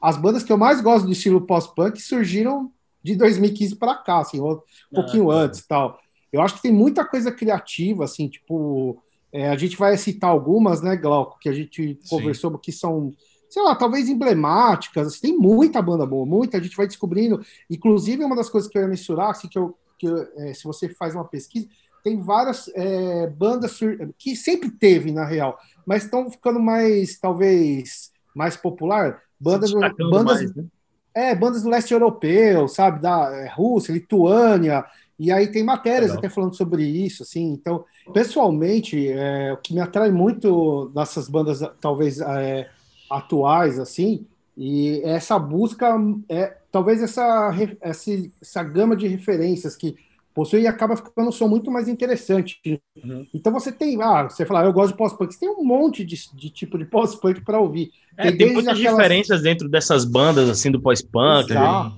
as 0.00 0.16
bandas 0.16 0.42
que 0.42 0.52
eu 0.52 0.58
mais 0.58 0.80
gosto 0.80 1.06
do 1.06 1.12
estilo 1.12 1.46
pós-punk 1.46 2.00
surgiram 2.00 2.72
de 3.02 3.14
2015 3.14 3.76
para 3.76 3.94
cá, 3.96 4.18
assim, 4.18 4.40
um 4.40 4.60
pouquinho 4.92 5.30
ah, 5.30 5.42
antes 5.42 5.64
tal. 5.66 6.00
Eu 6.32 6.42
acho 6.42 6.56
que 6.56 6.62
tem 6.62 6.72
muita 6.72 7.04
coisa 7.04 7.30
criativa, 7.30 8.04
assim, 8.04 8.28
tipo, 8.28 9.00
é, 9.34 9.48
a 9.48 9.56
gente 9.56 9.76
vai 9.76 9.96
citar 9.98 10.30
algumas, 10.30 10.80
né, 10.80 10.96
Glauco, 10.96 11.40
que 11.40 11.48
a 11.48 11.52
gente 11.52 11.98
Sim. 12.00 12.08
conversou, 12.08 12.56
que 12.56 12.70
são, 12.70 13.12
sei 13.50 13.60
lá, 13.64 13.74
talvez 13.74 14.08
emblemáticas, 14.08 15.08
assim, 15.08 15.20
tem 15.20 15.36
muita 15.36 15.82
banda 15.82 16.06
boa, 16.06 16.24
muita, 16.24 16.56
a 16.56 16.60
gente 16.60 16.76
vai 16.76 16.86
descobrindo, 16.86 17.44
inclusive 17.68 18.22
uma 18.22 18.36
das 18.36 18.48
coisas 18.48 18.70
que 18.70 18.78
eu 18.78 18.82
ia 18.82 18.88
mensurar, 18.88 19.30
assim, 19.30 19.48
que 19.48 19.58
eu, 19.58 19.76
que 19.98 20.06
é, 20.36 20.54
se 20.54 20.62
você 20.62 20.88
faz 20.88 21.16
uma 21.16 21.24
pesquisa, 21.24 21.66
tem 22.04 22.20
várias 22.20 22.70
é, 22.76 23.26
bandas 23.26 23.80
que 24.16 24.36
sempre 24.36 24.70
teve, 24.70 25.10
na 25.10 25.24
real, 25.24 25.58
mas 25.84 26.04
estão 26.04 26.30
ficando 26.30 26.60
mais, 26.60 27.18
talvez, 27.18 28.12
mais 28.36 28.56
popular, 28.56 29.20
bandas, 29.40 29.72
bandas, 29.72 30.24
mais, 30.24 30.54
né? 30.54 30.64
é, 31.12 31.34
bandas 31.34 31.64
do 31.64 31.70
leste 31.70 31.92
europeu, 31.92 32.68
sabe, 32.68 33.02
da 33.02 33.32
é, 33.32 33.48
Rússia, 33.48 33.92
Lituânia, 33.92 34.84
E 35.18 35.30
aí 35.30 35.46
tem 35.46 35.62
matérias 35.62 36.10
Legal. 36.10 36.18
até 36.18 36.28
falando 36.28 36.56
sobre 36.56 36.84
isso, 36.84 37.22
assim. 37.22 37.52
Então, 37.52 37.84
pessoalmente, 38.12 39.08
é, 39.08 39.52
o 39.52 39.56
que 39.58 39.72
me 39.72 39.80
atrai 39.80 40.10
muito 40.10 40.90
nessas 40.94 41.28
bandas, 41.28 41.60
talvez 41.80 42.20
é, 42.20 42.68
atuais, 43.10 43.78
assim, 43.78 44.26
e 44.56 45.00
essa 45.04 45.38
busca 45.38 45.96
é 46.28 46.56
talvez 46.70 47.02
essa, 47.02 47.52
essa, 47.80 48.10
essa 48.40 48.62
gama 48.62 48.96
de 48.96 49.06
referências 49.06 49.76
que 49.76 49.96
possui 50.34 50.62
e 50.62 50.66
acaba 50.66 50.96
ficando 50.96 51.28
um 51.28 51.32
som 51.32 51.46
muito 51.46 51.70
mais 51.70 51.88
interessante. 51.88 52.60
Uhum. 53.02 53.26
Então 53.32 53.52
você 53.52 53.70
tem, 53.70 54.00
ah, 54.02 54.24
você 54.24 54.44
fala, 54.44 54.62
ah, 54.62 54.64
eu 54.64 54.72
gosto 54.72 54.92
de 54.92 54.98
pós-punk, 54.98 55.32
você 55.32 55.40
tem 55.40 55.48
um 55.48 55.64
monte 55.64 56.04
de, 56.04 56.16
de 56.34 56.50
tipo 56.50 56.76
de 56.76 56.84
pós-punk 56.84 57.40
para 57.42 57.60
ouvir. 57.60 57.90
É, 58.16 58.24
tem, 58.30 58.38
tem 58.38 58.52
muitas 58.52 58.76
aquelas... 58.76 58.96
diferenças 58.96 59.42
dentro 59.42 59.68
dessas 59.68 60.04
bandas 60.04 60.48
assim 60.48 60.70
do 60.70 60.80
pós-punk, 60.80 61.52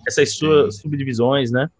essas 0.06 0.34
suas 0.34 0.76
subdivisões, 0.76 1.50
né? 1.50 1.70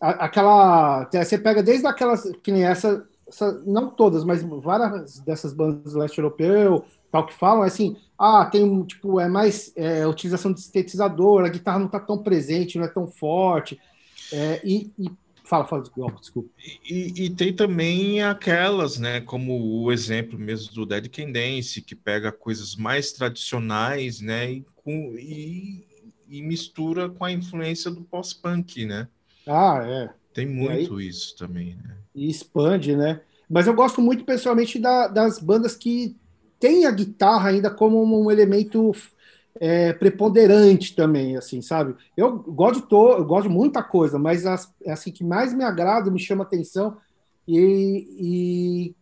Aquela, 0.00 1.08
você 1.12 1.36
pega 1.36 1.62
desde 1.62 1.86
aquelas 1.86 2.30
que 2.42 2.50
nem 2.50 2.64
essa, 2.64 3.06
essa, 3.28 3.52
não 3.66 3.90
todas, 3.90 4.24
mas 4.24 4.42
várias 4.42 5.20
dessas 5.20 5.52
bandas 5.52 5.92
do 5.92 5.98
leste 5.98 6.18
europeu, 6.18 6.84
tal 7.12 7.26
que 7.26 7.34
falam, 7.34 7.64
é 7.64 7.66
assim, 7.66 7.96
ah, 8.18 8.46
tem 8.46 8.82
tipo, 8.84 9.20
é 9.20 9.28
mais 9.28 9.72
é, 9.76 10.06
utilização 10.06 10.52
de 10.52 10.62
sintetizador, 10.62 11.44
a 11.44 11.48
guitarra 11.48 11.78
não 11.78 11.86
está 11.86 12.00
tão 12.00 12.18
presente, 12.18 12.78
não 12.78 12.84
é 12.84 12.88
tão 12.88 13.06
forte. 13.06 13.78
É, 14.32 14.60
e, 14.64 14.90
e 14.98 15.10
Fala, 15.50 15.66
fala, 15.66 15.82
desculpa. 15.82 16.22
E, 16.88 17.24
e, 17.24 17.30
tem 17.30 17.52
também 17.52 18.22
aquelas, 18.22 19.00
né, 19.00 19.20
como 19.20 19.82
o 19.82 19.90
exemplo 19.90 20.38
mesmo 20.38 20.72
do 20.72 20.86
Dead 20.86 21.08
Can 21.08 21.32
Dance, 21.32 21.82
que 21.82 21.96
pega 21.96 22.30
coisas 22.30 22.76
mais 22.76 23.10
tradicionais, 23.10 24.20
né, 24.20 24.52
e, 24.52 24.64
com, 24.76 25.12
e, 25.18 25.84
mistura 26.28 27.08
com 27.08 27.24
a 27.24 27.32
influência 27.32 27.90
do 27.90 28.02
pós-punk, 28.02 28.86
né? 28.86 29.08
Ah, 29.50 29.82
é. 29.84 30.10
Tem 30.32 30.46
muito 30.46 30.96
aí, 30.96 31.08
isso 31.08 31.36
também, 31.36 31.74
né? 31.74 31.96
E 32.14 32.30
expande, 32.30 32.94
né? 32.94 33.20
Mas 33.48 33.66
eu 33.66 33.74
gosto 33.74 34.00
muito, 34.00 34.24
pessoalmente, 34.24 34.78
da, 34.78 35.08
das 35.08 35.40
bandas 35.40 35.74
que 35.74 36.16
tem 36.60 36.86
a 36.86 36.90
guitarra 36.90 37.48
ainda 37.48 37.70
como 37.70 38.04
um 38.04 38.30
elemento 38.30 38.92
é, 39.58 39.92
preponderante 39.92 40.94
também, 40.94 41.36
assim, 41.36 41.60
sabe? 41.60 41.96
Eu 42.16 42.38
gosto 42.38 42.82
de 42.82 42.88
to, 42.88 43.12
eu 43.18 43.24
gosto 43.24 43.48
de 43.48 43.54
muita 43.54 43.82
coisa, 43.82 44.18
mas 44.18 44.46
as, 44.46 44.72
é 44.84 44.92
assim 44.92 45.10
que 45.10 45.24
mais 45.24 45.52
me 45.52 45.64
agrada, 45.64 46.10
me 46.10 46.20
chama 46.20 46.44
atenção 46.44 46.96
e, 47.48 48.94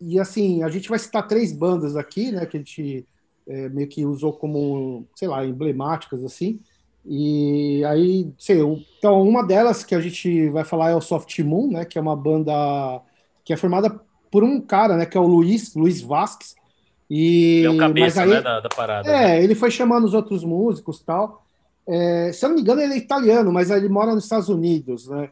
e, 0.00 0.12
e, 0.14 0.20
assim 0.20 0.62
a 0.62 0.68
gente 0.68 0.88
vai 0.88 0.98
citar 0.98 1.26
três 1.26 1.52
bandas 1.52 1.96
aqui, 1.96 2.30
né? 2.30 2.46
Que 2.46 2.58
a 2.58 2.60
gente 2.60 3.06
é, 3.48 3.68
meio 3.68 3.88
que 3.88 4.04
usou 4.04 4.32
como, 4.32 5.06
sei 5.16 5.26
lá, 5.26 5.44
emblemáticas 5.44 6.24
assim. 6.24 6.60
E 7.08 7.84
aí, 7.84 8.28
sei, 8.36 8.60
então 8.98 9.22
uma 9.22 9.46
delas 9.46 9.84
que 9.84 9.94
a 9.94 10.00
gente 10.00 10.48
vai 10.50 10.64
falar 10.64 10.90
é 10.90 10.96
o 10.96 11.00
Soft 11.00 11.38
Moon, 11.40 11.70
né? 11.70 11.84
Que 11.84 11.98
é 11.98 12.00
uma 12.00 12.16
banda 12.16 13.00
que 13.44 13.52
é 13.52 13.56
formada 13.56 14.00
por 14.30 14.42
um 14.42 14.60
cara, 14.60 14.96
né? 14.96 15.06
Que 15.06 15.16
é 15.16 15.20
o 15.20 15.26
Luiz, 15.26 15.74
Luiz 15.74 16.00
Vasques 16.00 16.56
e, 17.08 17.62
é 17.64 17.70
o 17.70 17.76
cabeça 17.76 18.22
aí, 18.22 18.30
né, 18.30 18.40
da, 18.40 18.60
da, 18.60 18.68
parada. 18.68 19.08
É, 19.08 19.20
né? 19.20 19.44
ele 19.44 19.54
foi 19.54 19.70
chamando 19.70 20.04
os 20.04 20.14
outros 20.14 20.44
músicos 20.44 21.00
tal. 21.00 21.44
É, 21.88 22.32
se 22.32 22.44
eu 22.44 22.48
não 22.48 22.56
me 22.56 22.62
engano, 22.62 22.80
ele 22.80 22.94
é 22.94 22.98
italiano, 22.98 23.52
mas 23.52 23.70
ele 23.70 23.88
mora 23.88 24.12
nos 24.14 24.24
Estados 24.24 24.48
Unidos, 24.48 25.06
né? 25.08 25.30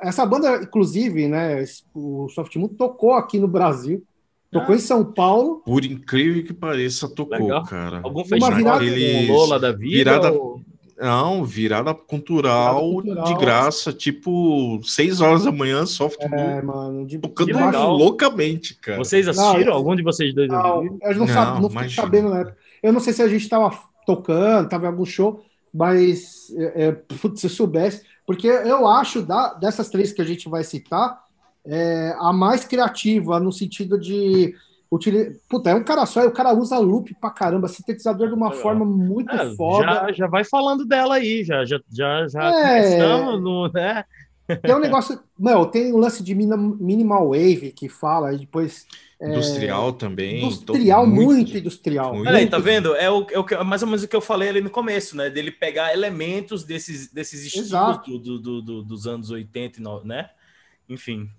Essa 0.00 0.24
banda, 0.24 0.62
inclusive, 0.62 1.26
né, 1.26 1.64
o 1.92 2.28
Soft 2.28 2.54
Moon 2.54 2.68
tocou 2.68 3.14
aqui 3.14 3.40
no 3.40 3.48
Brasil, 3.48 4.04
tocou 4.50 4.74
ah. 4.74 4.76
em 4.76 4.80
São 4.80 5.04
Paulo. 5.04 5.60
Por 5.64 5.84
incrível 5.84 6.44
que 6.44 6.52
pareça, 6.52 7.08
tocou, 7.08 7.36
Legal. 7.36 7.64
cara. 7.64 8.00
Algum 8.02 8.24
festival 8.24 8.50
Uma 8.50 8.56
virada, 8.58 8.76
aquele... 8.76 9.26
Lola 9.26 9.58
da 9.58 9.72
vida? 9.72 9.96
Virada, 9.96 10.32
ou... 10.32 10.60
Não, 11.02 11.44
virada 11.44 11.92
cultural, 11.92 12.78
virada 12.78 12.92
cultural, 12.92 13.24
de 13.24 13.34
graça, 13.34 13.92
tipo, 13.92 14.80
seis 14.84 15.20
horas 15.20 15.42
da 15.42 15.50
manhã, 15.50 15.84
soft 15.84 16.16
é, 16.20 16.62
mano, 16.62 17.04
de, 17.04 17.18
tocando 17.18 17.52
loucamente, 17.88 18.76
cara. 18.76 18.98
Vocês 18.98 19.26
assistiram? 19.26 19.72
Não, 19.72 19.72
Algum 19.72 19.96
de 19.96 20.02
vocês 20.04 20.32
dois? 20.32 20.48
Não, 20.48 20.84
eu 20.84 21.16
não, 21.16 21.26
sabe, 21.26 21.60
não 21.60 21.68
fiquei 21.68 21.88
sabendo 21.88 22.28
na 22.30 22.40
época. 22.40 22.56
Eu 22.80 22.92
não 22.92 23.00
sei 23.00 23.12
se 23.12 23.20
a 23.20 23.26
gente 23.26 23.42
estava 23.42 23.76
tocando, 24.06 24.66
estava 24.66 24.84
em 24.84 24.88
algum 24.88 25.04
show, 25.04 25.44
mas 25.74 26.52
é, 26.56 26.84
é, 26.84 26.92
putz, 26.92 27.40
se 27.40 27.46
eu 27.46 27.50
soubesse, 27.50 28.04
porque 28.24 28.46
eu 28.46 28.86
acho 28.86 29.22
da, 29.22 29.54
dessas 29.54 29.88
três 29.88 30.12
que 30.12 30.22
a 30.22 30.24
gente 30.24 30.48
vai 30.48 30.62
citar, 30.62 31.20
é, 31.64 32.14
a 32.20 32.32
mais 32.32 32.64
criativa, 32.64 33.40
no 33.40 33.50
sentido 33.50 33.98
de 33.98 34.54
Utiliza... 34.92 35.32
Puta, 35.48 35.70
é 35.70 35.74
um 35.74 35.82
cara 35.82 36.04
só 36.04 36.22
e 36.22 36.26
o 36.26 36.32
cara 36.32 36.52
usa 36.52 36.76
loop 36.78 37.14
pra 37.18 37.30
caramba, 37.30 37.66
sintetizador 37.66 38.28
de 38.28 38.34
uma 38.34 38.50
é. 38.50 38.52
forma 38.52 38.84
muito 38.84 39.34
é, 39.34 39.54
foda. 39.56 39.86
Já, 39.86 40.12
já 40.12 40.26
vai 40.26 40.44
falando 40.44 40.84
dela 40.84 41.14
aí, 41.14 41.42
já, 41.42 41.64
já, 41.64 41.80
já, 41.90 42.28
já 42.28 42.42
é... 42.42 42.98
no, 43.38 43.72
né? 43.72 44.04
Tem 44.60 44.74
um 44.74 44.78
negócio, 44.78 45.18
não, 45.38 45.64
tem 45.64 45.94
um 45.94 45.96
lance 45.96 46.22
de 46.22 46.34
minimal 46.34 47.28
wave 47.28 47.72
que 47.72 47.88
fala, 47.88 48.34
e 48.34 48.40
depois. 48.40 48.86
É... 49.18 49.30
Industrial 49.30 49.94
também. 49.94 50.44
Industrial, 50.44 51.06
muito, 51.06 51.32
muito 51.32 51.56
industrial. 51.56 52.14
Olha 52.14 52.32
aí, 52.32 52.46
tá 52.46 52.58
vendo? 52.58 52.94
É, 52.94 53.10
o, 53.10 53.26
é 53.30 53.38
o, 53.38 53.64
mais 53.64 53.80
ou 53.80 53.88
menos 53.88 54.02
o 54.02 54.08
que 54.08 54.16
eu 54.16 54.20
falei 54.20 54.50
ali 54.50 54.60
no 54.60 54.68
começo, 54.68 55.16
né? 55.16 55.30
Dele 55.30 55.50
pegar 55.50 55.94
elementos 55.94 56.64
desses, 56.64 57.10
desses 57.10 57.46
estilos 57.46 57.70
do, 57.70 58.18
do, 58.18 58.62
do, 58.62 58.82
dos 58.82 59.06
anos 59.06 59.30
80, 59.30 59.80
né? 60.04 60.28
Enfim 60.86 61.30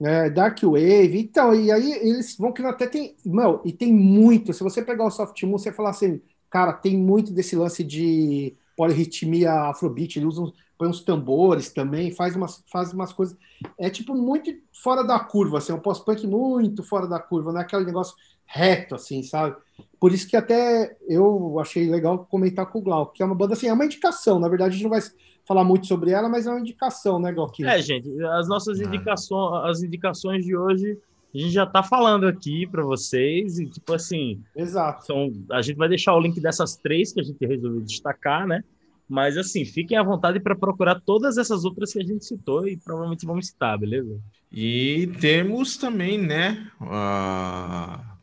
é, 0.00 0.28
Dark 0.28 0.62
Wave, 0.62 1.18
então, 1.18 1.54
e 1.54 1.72
aí 1.72 1.92
eles 1.92 2.36
vão 2.36 2.52
criando 2.52 2.74
até 2.74 2.86
tem, 2.86 3.16
não, 3.24 3.60
e 3.64 3.72
tem 3.72 3.92
muito, 3.92 4.52
se 4.52 4.62
você 4.62 4.82
pegar 4.82 5.04
o 5.04 5.10
Soft 5.10 5.42
Moon, 5.44 5.58
você 5.58 5.72
falar 5.72 5.90
assim, 5.90 6.20
cara, 6.50 6.72
tem 6.72 6.96
muito 6.96 7.32
desse 7.32 7.56
lance 7.56 7.82
de 7.82 8.54
polirritmia 8.76 9.52
afrobeat, 9.70 10.18
ele 10.18 10.26
usa 10.26 10.42
uns, 10.42 10.52
põe 10.76 10.88
uns 10.88 11.00
tambores 11.00 11.70
também, 11.72 12.10
faz 12.10 12.36
umas, 12.36 12.62
faz 12.70 12.92
umas 12.92 13.12
coisas, 13.12 13.36
é 13.78 13.88
tipo 13.88 14.14
muito 14.14 14.50
fora 14.70 15.02
da 15.02 15.18
curva, 15.18 15.58
assim, 15.58 15.72
é 15.72 15.74
um 15.74 15.80
pós-punk 15.80 16.26
muito 16.26 16.82
fora 16.82 17.06
da 17.06 17.18
curva, 17.18 17.52
não 17.52 17.60
é 17.60 17.62
aquele 17.62 17.86
negócio 17.86 18.14
reto, 18.44 18.94
assim, 18.94 19.22
sabe? 19.22 19.56
Por 19.98 20.12
isso 20.12 20.28
que 20.28 20.36
até 20.36 20.96
eu 21.08 21.58
achei 21.58 21.88
legal 21.88 22.26
comentar 22.30 22.66
com 22.66 22.78
o 22.78 22.82
Glauco, 22.82 23.14
que 23.14 23.22
é 23.22 23.26
uma 23.26 23.34
banda, 23.34 23.54
assim, 23.54 23.66
é 23.66 23.72
uma 23.72 23.84
indicação, 23.84 24.38
na 24.38 24.48
verdade 24.48 24.70
a 24.70 24.72
gente 24.74 24.84
não 24.84 24.90
vai 24.90 25.00
falar 25.46 25.64
muito 25.64 25.86
sobre 25.86 26.10
ela, 26.10 26.28
mas 26.28 26.46
é 26.46 26.50
uma 26.50 26.60
indicação, 26.60 27.18
né, 27.18 27.32
Galquinho? 27.32 27.68
É, 27.68 27.80
gente, 27.80 28.10
as 28.24 28.48
nossas 28.48 28.80
indicações, 28.80 29.64
as 29.64 29.82
indicações 29.82 30.44
de 30.44 30.56
hoje, 30.56 30.98
a 31.34 31.38
gente 31.38 31.50
já 31.50 31.64
está 31.64 31.82
falando 31.82 32.26
aqui 32.26 32.66
para 32.66 32.82
vocês, 32.82 33.58
e 33.58 33.66
tipo 33.66 33.94
assim, 33.94 34.42
Exato. 34.54 35.06
São, 35.06 35.32
a 35.52 35.62
gente 35.62 35.76
vai 35.76 35.88
deixar 35.88 36.14
o 36.14 36.20
link 36.20 36.40
dessas 36.40 36.76
três 36.76 37.12
que 37.12 37.20
a 37.20 37.22
gente 37.24 37.44
resolveu 37.46 37.80
destacar, 37.80 38.46
né? 38.46 38.62
Mas 39.08 39.36
assim, 39.36 39.64
fiquem 39.64 39.96
à 39.96 40.02
vontade 40.02 40.40
para 40.40 40.56
procurar 40.56 41.00
todas 41.00 41.38
essas 41.38 41.64
outras 41.64 41.92
que 41.92 42.00
a 42.00 42.04
gente 42.04 42.24
citou 42.24 42.66
e 42.66 42.76
provavelmente 42.76 43.24
vamos 43.24 43.46
citar, 43.46 43.78
beleza? 43.78 44.18
E 44.50 45.08
temos 45.20 45.76
também, 45.76 46.18
né, 46.18 46.68
uh 46.80 48.15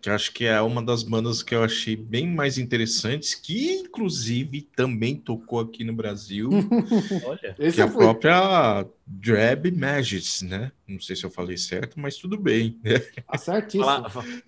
que 0.00 0.08
acho 0.08 0.32
que 0.32 0.46
é 0.46 0.60
uma 0.60 0.82
das 0.82 1.02
bandas 1.02 1.42
que 1.42 1.54
eu 1.54 1.62
achei 1.62 1.94
bem 1.94 2.26
mais 2.26 2.56
interessantes, 2.56 3.34
que 3.34 3.72
inclusive 3.72 4.62
também 4.74 5.14
tocou 5.14 5.60
aqui 5.60 5.84
no 5.84 5.92
Brasil, 5.92 6.48
Olha, 7.26 7.54
que 7.54 7.80
é 7.80 7.84
a 7.84 7.88
foi... 7.88 8.02
própria 8.02 8.86
Drab 9.06 9.70
Magis, 9.72 10.40
né? 10.42 10.72
Não 10.88 11.00
sei 11.00 11.16
se 11.16 11.24
eu 11.24 11.30
falei 11.30 11.56
certo, 11.56 12.00
mas 12.00 12.16
tudo 12.16 12.38
bem. 12.38 12.78
Né? 12.82 13.02
Ah, 13.28 13.36
certíssimo. 13.36 13.84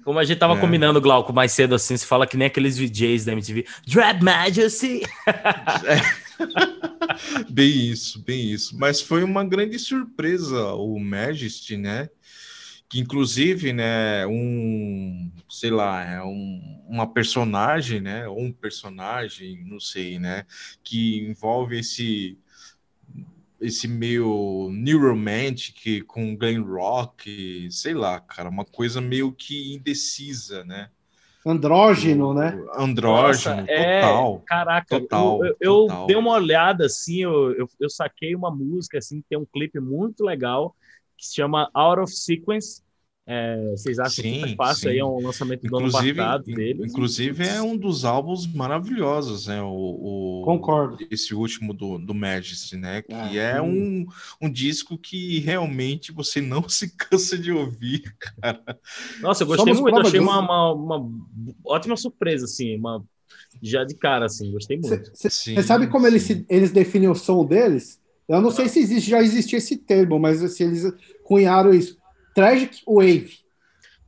como 0.04 0.18
a 0.18 0.24
gente 0.24 0.38
tava 0.38 0.54
é. 0.54 0.60
combinando, 0.60 1.00
Glauco, 1.00 1.32
mais 1.32 1.52
cedo 1.52 1.74
assim, 1.74 1.96
se 1.96 2.06
fala 2.06 2.26
que 2.26 2.36
nem 2.36 2.46
aqueles 2.46 2.78
VJs 2.78 3.24
da 3.26 3.32
MTV. 3.32 3.66
Drab 3.86 4.22
Majesty! 4.22 5.02
É. 5.84 7.42
bem 7.50 7.70
isso, 7.70 8.20
bem 8.20 8.50
isso. 8.50 8.76
Mas 8.76 9.00
foi 9.00 9.22
uma 9.22 9.44
grande 9.44 9.78
surpresa 9.78 10.72
o 10.74 10.98
Majesty, 10.98 11.76
né? 11.76 12.08
Que 12.92 13.00
inclusive, 13.00 13.72
né, 13.72 14.26
um, 14.26 15.32
sei 15.48 15.70
lá, 15.70 16.04
é 16.04 16.22
um, 16.22 16.82
uma 16.86 17.06
personagem, 17.06 18.02
né, 18.02 18.28
ou 18.28 18.38
um 18.38 18.52
personagem, 18.52 19.64
não 19.64 19.80
sei, 19.80 20.18
né, 20.18 20.44
que 20.84 21.20
envolve 21.20 21.78
esse 21.78 22.38
esse 23.58 23.88
meio 23.88 24.68
new 24.72 25.00
romantic 25.00 26.02
com 26.06 26.36
glam 26.36 26.62
rock, 26.62 27.66
sei 27.70 27.94
lá, 27.94 28.20
cara, 28.20 28.50
uma 28.50 28.64
coisa 28.64 29.00
meio 29.00 29.32
que 29.32 29.72
indecisa, 29.72 30.64
né? 30.64 30.90
Andrógeno, 31.46 32.34
né? 32.34 32.60
Andrógeno, 32.76 33.56
Nossa, 33.56 33.72
é, 33.72 34.00
total. 34.00 34.42
É, 34.42 34.46
caraca, 34.48 35.00
total, 35.00 35.44
eu, 35.46 35.56
eu, 35.60 35.74
total. 35.86 36.06
dei 36.08 36.16
uma 36.16 36.32
olhada 36.32 36.86
assim, 36.86 37.22
eu, 37.22 37.52
eu, 37.52 37.68
eu 37.80 37.88
saquei 37.88 38.34
uma 38.34 38.50
música 38.50 38.98
assim, 38.98 39.22
tem 39.30 39.38
um 39.38 39.46
clipe 39.46 39.78
muito 39.78 40.24
legal 40.24 40.74
que 41.22 41.28
se 41.28 41.36
chama 41.36 41.70
Out 41.72 42.02
of 42.02 42.12
Sequence. 42.12 42.82
É, 43.24 43.70
vocês 43.70 44.00
acham 44.00 44.24
sim, 44.24 44.42
que 44.42 44.56
fácil 44.56 44.82
sim. 44.82 44.88
aí 44.88 44.98
é 44.98 45.04
um 45.04 45.24
lançamento 45.24 45.60
do 45.60 45.66
inclusive, 45.68 46.10
ano 46.10 46.16
passado 46.16 46.42
deles? 46.42 46.90
Inclusive 46.90 47.44
é 47.46 47.62
um 47.62 47.76
dos 47.76 48.04
álbuns 48.04 48.52
maravilhosos, 48.52 49.46
né? 49.46 49.62
O, 49.62 50.40
o 50.40 50.42
Concordo. 50.44 50.98
Esse 51.08 51.32
último 51.32 51.72
do, 51.72 51.98
do 51.98 52.12
Majesty, 52.12 52.76
né? 52.76 53.00
Que 53.02 53.38
é, 53.38 53.58
é 53.58 53.62
um, 53.62 54.04
um 54.40 54.50
disco 54.50 54.98
que 54.98 55.38
realmente 55.38 56.10
você 56.10 56.40
não 56.40 56.66
se 56.68 56.96
cansa 56.96 57.38
de 57.38 57.52
ouvir, 57.52 58.12
cara. 58.18 58.60
Nossa, 59.20 59.44
eu 59.44 59.46
gostei 59.46 59.72
Somos 59.72 59.80
muito, 59.80 60.04
achei 60.04 60.18
uma, 60.18 60.40
uma, 60.40 60.72
uma, 60.72 61.10
ótima 61.64 61.96
surpresa, 61.96 62.46
assim, 62.46 62.76
uma, 62.76 63.04
já 63.62 63.84
de 63.84 63.94
cara, 63.94 64.26
assim, 64.26 64.50
gostei 64.50 64.80
muito. 64.80 65.12
Você 65.14 65.62
sabe 65.62 65.86
como 65.86 66.08
eles, 66.08 66.28
eles 66.48 66.72
definem 66.72 67.08
o 67.08 67.14
som 67.14 67.46
deles? 67.46 68.01
Eu 68.32 68.40
não 68.40 68.50
sei 68.50 68.68
se 68.68 68.80
existe, 68.80 69.10
já 69.10 69.20
existia 69.20 69.58
esse 69.58 69.76
termo, 69.76 70.18
mas 70.18 70.38
se 70.52 70.62
eles 70.62 70.90
cunharam 71.22 71.72
isso. 71.72 71.98
Tragic 72.34 72.82
Wave. 72.86 73.42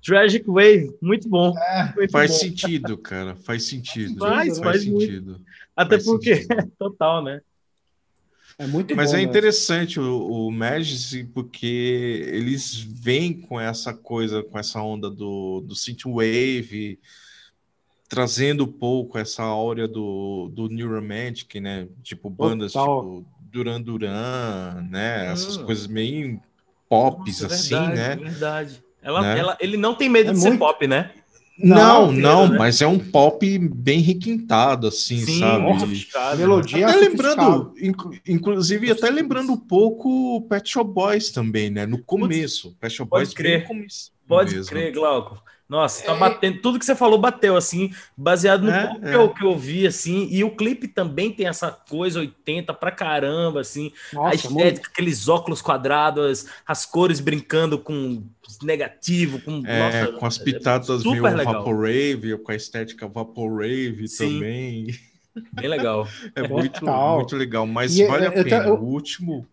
Tragic 0.02 0.46
Wave, 0.46 0.96
muito 1.00 1.28
bom. 1.28 1.56
É, 1.58 1.92
muito 1.94 2.10
faz 2.10 2.30
bom. 2.30 2.38
sentido, 2.38 2.96
cara. 2.96 3.36
Faz 3.36 3.64
sentido. 3.64 4.18
Faz, 4.18 4.58
faz, 4.58 4.60
faz 4.60 4.82
sentido. 4.82 5.40
Até 5.76 5.96
Faz 5.96 6.04
porque, 6.04 6.36
sentido. 6.36 6.72
total, 6.78 7.22
né? 7.22 7.40
É 8.56 8.66
muito 8.66 8.94
Mas 8.94 9.10
bom. 9.10 9.16
é 9.16 9.20
né? 9.20 9.24
interessante 9.24 9.98
o, 9.98 10.46
o 10.46 10.50
Magic 10.50 11.24
porque 11.34 12.24
eles 12.28 12.78
vêm 12.78 13.32
com 13.32 13.60
essa 13.60 13.92
coisa, 13.92 14.42
com 14.42 14.58
essa 14.58 14.80
onda 14.80 15.10
do, 15.10 15.60
do 15.60 15.74
synthwave, 15.74 17.00
trazendo 18.08 18.64
um 18.64 18.72
pouco 18.72 19.18
essa 19.18 19.42
áurea 19.42 19.88
do, 19.88 20.48
do 20.52 20.68
New 20.68 20.88
Romantic, 20.88 21.56
né? 21.56 21.88
Tipo 22.02 22.30
bandas 22.30 22.72
Total. 22.72 23.00
tipo 23.00 23.33
Duran 23.54 23.80
Duran, 23.80 24.84
né? 24.90 25.30
Essas 25.30 25.56
Hum. 25.56 25.64
coisas 25.64 25.86
meio 25.86 26.40
pops 26.88 27.40
Nossa, 27.40 27.54
assim, 27.54 27.68
verdade, 27.70 27.94
né? 27.96 28.16
Verdade. 28.16 28.84
Ela, 29.00 29.22
Né? 29.22 29.38
ela, 29.38 29.56
ele 29.60 29.76
não 29.76 29.94
tem 29.94 30.08
medo 30.08 30.30
É 30.30 30.32
de 30.32 30.40
ser 30.40 30.48
muito- 30.48 30.58
pop, 30.60 30.86
né? 30.88 31.12
Não, 31.56 32.10
Não, 32.10 32.12
não, 32.12 32.48
né? 32.48 32.58
mas 32.58 32.82
é 32.82 32.86
um 32.86 32.98
pop 32.98 33.58
bem 33.60 34.00
requintado, 34.00 34.88
assim, 34.88 35.24
sabe? 35.38 35.62
muito 35.62 35.80
sofisticado. 35.82 36.36
Melodia 36.38 36.88
Até 36.88 36.96
lembrando, 36.98 37.72
inclu- 37.80 38.12
inclusive, 38.26 38.90
até 38.90 39.08
lembrando 39.08 39.52
um 39.52 39.56
pouco 39.56 40.36
o 40.38 40.40
Pet 40.42 40.68
Shop 40.68 40.90
Boys 40.92 41.30
também, 41.30 41.70
né? 41.70 41.86
No 41.86 41.98
começo. 42.02 42.76
Pet 42.80 42.92
Shop 42.92 43.08
pode 43.08 43.26
Boys 43.26 43.34
crer. 43.34 43.50
bem 43.52 43.60
no 43.60 43.68
começo 43.68 44.10
Pode 44.26 44.56
mesmo. 44.56 44.68
crer, 44.68 44.92
Glauco. 44.92 45.40
Nossa, 45.68 46.04
tá 46.04 46.14
É. 46.14 46.18
batendo. 46.18 46.60
Tudo 46.60 46.78
que 46.78 46.84
você 46.84 46.94
falou 46.94 47.18
bateu, 47.18 47.56
assim, 47.56 47.90
baseado 48.16 48.62
no 48.64 48.70
É, 48.70 48.86
pouco 48.86 49.06
é. 49.06 49.10
que, 49.10 49.16
eu, 49.16 49.28
que 49.30 49.44
eu 49.44 49.56
vi, 49.56 49.86
assim. 49.86 50.28
E 50.30 50.44
o 50.44 50.50
clipe 50.54 50.86
também 50.86 51.32
tem 51.32 51.46
essa 51.46 51.70
coisa 51.70 52.20
80 52.20 52.74
pra 52.74 52.90
caramba, 52.90 53.60
assim. 53.62 53.90
a 54.12 54.16
Nossa, 54.16 54.34
estética, 54.36 54.54
muito. 54.54 54.86
aqueles 54.90 55.26
óculos 55.28 55.62
quadrados, 55.62 56.46
as, 56.66 56.84
cores 56.84 57.18
brincando 57.18 57.78
com 57.78 58.22
negativo, 58.62 59.40
com. 59.40 59.62
É, 59.66 60.02
nossa, 60.02 60.12
com 60.18 60.26
as 60.26 60.36
pitadas 60.38 61.02
super 61.02 61.34
meio. 61.34 61.44
Vaporwave, 61.44 62.38
com 62.44 62.52
a 62.52 62.54
estética 62.54 63.08
Vaporwave 63.08 64.06
Sim. 64.06 64.34
também. 64.34 64.86
Bem 65.52 65.68
legal. 65.68 66.06
É 66.36 66.46
muito, 66.46 66.84
muito 66.84 67.36
legal, 67.36 67.66
mas 67.66 67.96
E, 67.98 68.06
vale 68.06 68.26
a 68.26 68.28
é, 68.28 68.44
pena. 68.44 68.66
eu- 68.66 68.74
O 68.74 68.84
último, 68.84 69.46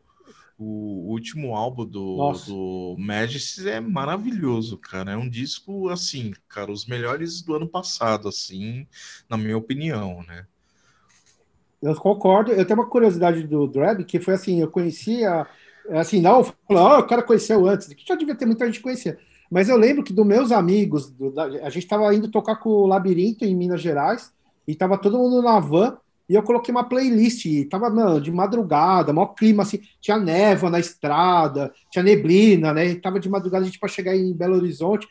o 0.63 1.09
último 1.11 1.55
álbum 1.55 1.85
do, 1.85 2.17
Nossa. 2.17 2.47
do 2.47 2.95
Magis 2.99 3.65
é 3.65 3.79
maravilhoso, 3.79 4.77
cara. 4.77 5.11
É 5.11 5.17
um 5.17 5.29
disco, 5.29 5.89
assim, 5.89 6.33
cara, 6.49 6.71
os 6.71 6.85
melhores 6.85 7.41
do 7.41 7.55
ano 7.55 7.67
passado, 7.67 8.27
assim, 8.27 8.87
na 9.29 9.37
minha 9.37 9.57
opinião, 9.57 10.23
né? 10.23 10.45
Eu 11.81 11.95
concordo. 11.95 12.51
Eu 12.51 12.65
tenho 12.65 12.79
uma 12.79 12.89
curiosidade 12.89 13.43
do 13.47 13.67
Drab, 13.67 14.03
que 14.05 14.19
foi 14.19 14.35
assim, 14.35 14.61
eu 14.61 14.69
conhecia, 14.69 15.47
assim, 15.91 16.21
não, 16.21 16.41
ah, 16.69 16.99
o 16.99 17.07
cara 17.07 17.23
conheceu 17.23 17.65
antes, 17.67 17.87
que 17.87 18.05
já 18.07 18.15
devia 18.15 18.35
ter 18.35 18.45
muita 18.45 18.65
gente 18.65 18.81
conhecia. 18.81 19.17
Mas 19.49 19.67
eu 19.67 19.75
lembro 19.77 20.03
que 20.03 20.13
dos 20.13 20.25
meus 20.25 20.51
amigos, 20.51 21.09
do- 21.11 21.31
da- 21.31 21.45
a 21.45 21.69
gente 21.69 21.83
estava 21.83 22.13
indo 22.15 22.29
tocar 22.29 22.55
com 22.57 22.69
o 22.69 22.87
Labirinto 22.87 23.43
em 23.45 23.55
Minas 23.55 23.81
Gerais, 23.81 24.31
e 24.67 24.75
tava 24.75 24.97
todo 24.97 25.17
mundo 25.17 25.41
na 25.41 25.59
van, 25.59 25.97
e 26.31 26.33
eu 26.33 26.41
coloquei 26.41 26.73
uma 26.73 26.85
playlist, 26.85 27.45
tava 27.69 27.89
mano, 27.89 28.21
de 28.21 28.31
madrugada, 28.31 29.11
maior 29.11 29.33
clima, 29.35 29.63
assim, 29.63 29.81
tinha 29.99 30.17
névoa 30.17 30.69
na 30.69 30.79
estrada, 30.79 31.73
tinha 31.89 32.01
neblina, 32.01 32.73
né? 32.73 32.95
Tava 32.95 33.19
de 33.19 33.27
madrugada 33.27 33.65
a 33.65 33.65
gente 33.65 33.77
para 33.77 33.89
chegar 33.89 34.15
em 34.15 34.31
Belo 34.31 34.55
Horizonte 34.55 35.05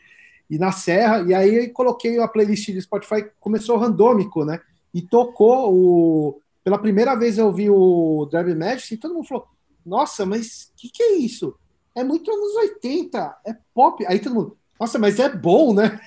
e 0.49 0.57
na 0.57 0.71
Serra, 0.71 1.21
e 1.21 1.31
aí 1.31 1.69
coloquei 1.69 2.19
a 2.19 2.27
playlist 2.27 2.71
do 2.71 2.81
Spotify, 2.81 3.29
começou 3.39 3.77
randômico, 3.77 4.43
né? 4.43 4.61
E 4.91 4.99
tocou 5.03 5.71
o. 5.71 6.41
Pela 6.63 6.79
primeira 6.79 7.13
vez 7.13 7.37
eu 7.37 7.53
vi 7.53 7.69
o 7.69 8.27
Drive 8.31 8.55
Magic 8.55 8.91
e 8.91 8.97
todo 8.97 9.13
mundo 9.13 9.27
falou: 9.27 9.45
Nossa, 9.85 10.25
mas 10.25 10.71
o 10.73 10.81
que, 10.81 10.89
que 10.89 11.03
é 11.03 11.17
isso? 11.17 11.53
É 11.93 12.03
muito 12.03 12.31
anos 12.31 12.55
80, 12.55 13.37
é 13.45 13.55
pop. 13.75 14.03
Aí 14.07 14.17
todo 14.17 14.33
mundo, 14.33 14.57
nossa, 14.79 14.97
mas 14.97 15.19
é 15.19 15.29
bom, 15.29 15.71
né? 15.71 16.01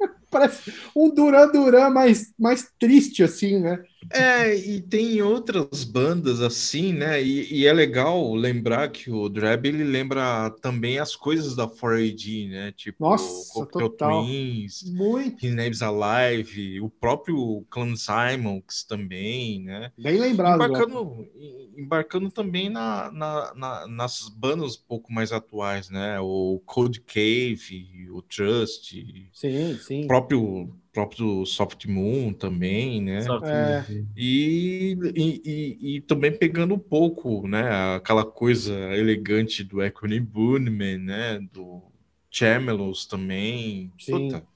Parece 0.30 0.72
um 0.96 1.10
Duran 1.10 1.52
Duran 1.52 1.90
mais, 1.90 2.32
mais 2.38 2.72
triste, 2.80 3.22
assim, 3.22 3.60
né? 3.60 3.84
É, 4.10 4.54
e 4.56 4.80
tem 4.80 5.20
outras 5.22 5.84
bandas 5.84 6.40
assim, 6.40 6.92
né? 6.92 7.22
E, 7.22 7.60
e 7.60 7.66
é 7.66 7.72
legal 7.72 8.34
lembrar 8.34 8.90
que 8.90 9.10
o 9.10 9.28
Drab 9.28 9.66
ele 9.66 9.84
lembra 9.84 10.50
também 10.60 10.98
as 10.98 11.16
coisas 11.16 11.54
da 11.56 11.66
4AD, 11.66 12.48
né? 12.48 12.72
Tipo, 12.72 13.02
Nossa, 13.04 13.52
Cocktail 13.54 13.88
total. 13.90 14.24
Twins, 14.24 14.82
Muito 14.92 15.46
Name's 15.48 15.82
Alive, 15.82 16.80
o 16.80 16.88
próprio 16.90 17.64
Clan 17.70 17.94
Simons 17.96 18.84
também, 18.88 19.62
né? 19.62 19.92
bem 19.98 20.18
lembrado. 20.18 20.62
Embarcando, 20.64 21.26
em- 21.34 21.80
embarcando 21.82 22.30
também 22.30 22.68
na, 22.70 23.10
na- 23.10 23.54
na- 23.54 23.86
nas 23.88 24.28
bandas 24.28 24.76
um 24.76 24.82
pouco 24.86 25.12
mais 25.12 25.32
atuais, 25.32 25.90
né? 25.90 26.18
O 26.20 26.60
Cold 26.64 27.00
Cave, 27.02 28.08
o 28.10 28.22
Trust, 28.22 28.94
Sim, 29.32 29.76
sim. 29.78 30.04
o 30.04 30.06
próprio, 30.06 30.74
próprio 30.94 31.44
Soft 31.44 31.86
Moon 31.86 32.32
também, 32.32 33.02
né? 33.02 33.20
Que- 33.20 33.46
É. 33.46 33.84
E, 34.16 34.96
e, 35.16 35.42
e- 35.44 35.96
e 35.96 36.00
também 36.02 36.32
pegando 36.32 36.74
um 36.74 36.78
pouco, 36.78 37.46
né, 37.48 37.96
aquela 37.96 38.24
coisa 38.24 38.72
elegante 38.94 39.64
do 39.64 39.82
Equine 39.82 40.20
Bunnyman, 40.20 40.98
né, 40.98 41.40
do 41.52 41.82
Chamelos 42.30 43.06
também. 43.06 43.92
Sim. 43.98 44.12
Puta, 44.30 44.46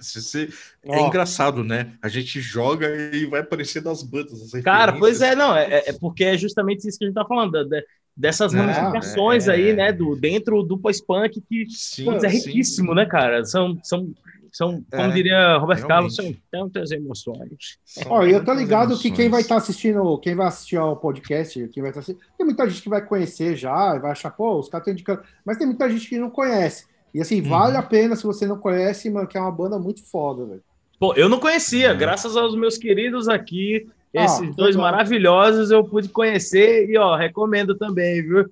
se- 0.00 0.22
se- 0.22 0.48
é 0.84 1.00
engraçado, 1.00 1.64
né? 1.64 1.96
A 2.02 2.08
gente 2.08 2.40
joga 2.40 2.88
e 3.14 3.26
vai 3.26 3.40
aparecer 3.40 3.82
das 3.82 4.02
bandas. 4.02 4.54
as 4.54 4.62
Cara, 4.62 4.92
pois 4.98 5.20
é, 5.20 5.34
não, 5.34 5.56
é, 5.56 5.82
é 5.86 5.92
porque 5.92 6.24
é 6.24 6.36
justamente 6.38 6.86
isso 6.88 6.98
que 6.98 7.04
a 7.04 7.08
gente 7.08 7.14
tá 7.14 7.24
falando, 7.26 7.64
de- 7.68 7.84
dessas 8.16 8.52
Não, 8.52 8.62
ramificações 8.62 9.48
é. 9.48 9.52
aí, 9.52 9.72
né, 9.74 9.92
do, 9.92 10.16
dentro 10.16 10.62
do 10.62 10.78
pós-punk, 10.78 11.40
que 11.48 11.66
Sim, 11.70 12.04
putz, 12.04 12.24
é 12.24 12.28
sim. 12.28 12.38
riquíssimo, 12.38 12.94
né, 12.94 13.06
cara? 13.06 13.44
São, 13.44 13.78
são, 13.82 14.12
são 14.52 14.82
como 14.90 15.02
É, 15.02 15.14
diria 15.14 15.56
Roberto 15.58 15.86
Carlos, 15.86 16.14
são 16.14 16.34
tantas 16.50 16.90
emoções. 16.90 17.78
Ó, 18.06 18.24
e 18.24 18.32
eu 18.32 18.44
tô 18.44 18.52
ligado 18.54 18.96
que 18.96 19.10
quem 19.10 19.28
vai 19.28 19.40
emoções. 19.40 19.42
estar 19.44 19.56
assistindo, 19.56 20.18
quem 20.18 20.34
vai 20.34 20.46
assistir 20.46 20.76
ao 20.76 20.96
podcast, 20.96 21.68
quem 21.68 21.82
vai 21.82 21.90
estar 21.90 22.00
assistindo, 22.00 22.24
tem 22.36 22.46
muita 22.46 22.68
gente 22.68 22.82
que 22.82 22.88
vai 22.88 23.04
conhecer 23.04 23.56
já, 23.56 23.98
vai 23.98 24.10
achar, 24.12 24.30
pô, 24.30 24.58
os 24.58 24.68
caras 24.68 24.82
estão 24.86 24.92
indicando, 24.92 25.22
mas 25.44 25.56
tem 25.56 25.66
muita 25.66 25.88
gente 25.90 26.08
que 26.08 26.18
não 26.18 26.30
conhece. 26.30 26.86
E 27.14 27.20
assim, 27.20 27.40
Uhum. 27.40 27.48
vale 27.48 27.76
a 27.76 27.82
pena 27.82 28.14
se 28.16 28.24
você 28.24 28.46
não 28.46 28.58
conhece, 28.58 29.08
mano, 29.10 29.26
que 29.26 29.36
é 29.38 29.40
uma 29.40 29.50
banda 29.52 29.78
muito 29.78 30.02
foda, 30.04 30.44
velho. 30.44 30.62
Pô, 31.00 31.14
eu 31.14 31.28
não 31.28 31.38
conhecia, 31.40 31.88
É. 31.88 31.94
graças 31.94 32.36
aos 32.36 32.54
meus 32.56 32.76
queridos 32.76 33.28
aqui, 33.28 33.86
Ah, 34.16 34.24
esses 34.24 34.54
dois 34.56 34.74
legal. 34.74 34.90
maravilhosos 34.90 35.70
eu 35.70 35.84
pude 35.84 36.08
conhecer 36.08 36.88
e, 36.88 36.96
ó, 36.98 37.14
recomendo 37.16 37.76
também, 37.76 38.22
viu? 38.22 38.48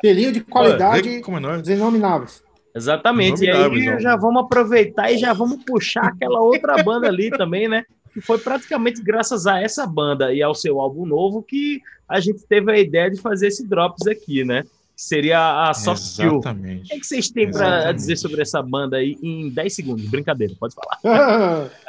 Selinho 0.00 0.32
de 0.32 0.40
qualidade 0.40 1.20
como 1.20 1.36
é 1.36 1.40
nóis. 1.40 1.62
denomináveis. 1.62 2.42
Exatamente. 2.74 3.44
E 3.44 3.50
aí 3.50 4.00
já 4.00 4.16
vamos 4.16 4.42
aproveitar 4.42 5.10
e 5.12 5.18
já 5.18 5.32
vamos 5.32 5.62
puxar 5.64 6.06
aquela 6.06 6.40
outra 6.40 6.82
banda 6.82 7.06
ali 7.06 7.30
também, 7.30 7.68
né? 7.68 7.84
Que 8.12 8.20
foi 8.20 8.38
praticamente 8.38 9.02
graças 9.02 9.46
a 9.46 9.60
essa 9.60 9.86
banda 9.86 10.32
e 10.32 10.42
ao 10.42 10.54
seu 10.54 10.80
álbum 10.80 11.06
novo 11.06 11.42
que 11.42 11.80
a 12.08 12.20
gente 12.20 12.44
teve 12.46 12.70
a 12.70 12.78
ideia 12.78 13.10
de 13.10 13.20
fazer 13.20 13.48
esse 13.48 13.66
Drops 13.66 14.06
aqui, 14.06 14.44
né? 14.44 14.62
Que 14.62 15.02
seria 15.02 15.68
a 15.68 15.74
Soft 15.74 16.02
Skill. 16.02 16.36
O 16.36 16.38
Exatamente. 16.40 16.88
que, 16.88 16.94
é 16.94 16.98
que 16.98 17.06
vocês 17.06 17.30
têm 17.30 17.50
para 17.50 17.92
dizer 17.92 18.16
sobre 18.16 18.42
essa 18.42 18.62
banda 18.62 18.98
aí 18.98 19.16
em 19.22 19.48
10 19.50 19.74
segundos? 19.74 20.08
Brincadeira, 20.08 20.54
pode 20.58 20.74
falar. 20.74 21.70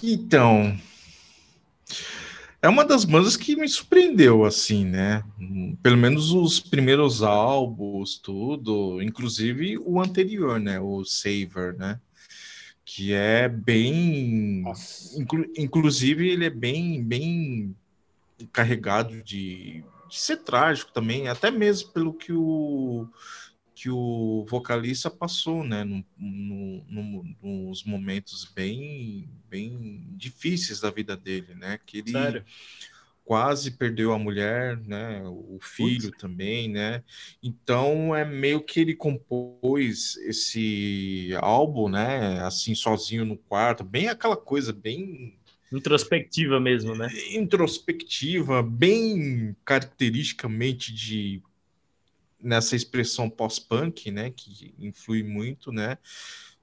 Então, 0.00 0.78
é 2.60 2.68
uma 2.68 2.84
das 2.84 3.04
bandas 3.04 3.36
que 3.36 3.54
me 3.54 3.68
surpreendeu, 3.68 4.44
assim, 4.44 4.84
né? 4.84 5.22
Pelo 5.82 5.96
menos 5.96 6.32
os 6.32 6.58
primeiros 6.58 7.22
álbuns, 7.22 8.18
tudo, 8.18 9.00
inclusive 9.00 9.78
o 9.78 10.00
anterior, 10.00 10.58
né? 10.58 10.80
O 10.80 11.04
Saver, 11.04 11.76
né? 11.76 12.00
Que 12.84 13.12
é 13.12 13.48
bem. 13.48 14.64
Inclu- 15.16 15.50
inclusive, 15.56 16.28
ele 16.28 16.46
é 16.46 16.50
bem, 16.50 17.02
bem 17.02 17.76
carregado 18.52 19.22
de, 19.22 19.84
de 20.08 20.18
ser 20.18 20.38
trágico 20.38 20.92
também, 20.92 21.28
até 21.28 21.50
mesmo 21.50 21.90
pelo 21.90 22.12
que 22.12 22.32
o 22.32 23.06
que 23.80 23.88
o 23.90 24.44
vocalista 24.48 25.08
passou, 25.10 25.62
né, 25.62 25.84
no, 25.84 26.04
no- 26.16 26.84
no- 26.88 27.36
nos 27.42 27.84
momentos 27.84 28.44
bem, 28.44 29.28
bem 29.48 30.04
difíceis 30.16 30.80
da 30.80 30.90
vida 30.90 31.16
dele, 31.16 31.54
né, 31.54 31.78
que 31.86 31.98
ele 31.98 32.10
Sério. 32.10 32.44
quase 33.24 33.72
perdeu 33.72 34.12
a 34.12 34.18
mulher, 34.18 34.78
né, 34.78 35.22
o 35.26 35.58
filho 35.60 36.10
também, 36.12 36.68
né, 36.68 37.04
então 37.42 38.16
é 38.16 38.24
meio 38.24 38.62
que 38.64 38.80
ele 38.80 38.94
compôs 38.96 40.16
esse 40.18 41.30
álbum, 41.40 41.88
né, 41.88 42.40
assim 42.42 42.74
sozinho 42.74 43.24
no 43.26 43.36
quarto, 43.36 43.84
bem 43.84 44.08
aquela 44.08 44.36
coisa 44.36 44.72
bem 44.72 45.38
Introspectiva 45.72 46.60
mesmo, 46.60 46.94
né? 46.94 47.14
introspectiva, 47.32 48.62
bem 48.62 49.54
caracteristicamente 49.64 50.92
de 50.92 51.42
nessa 52.42 52.76
expressão 52.76 53.28
pós-punk, 53.28 54.10
né, 54.10 54.30
que 54.30 54.74
influi 54.78 55.22
muito, 55.22 55.72
né, 55.72 55.98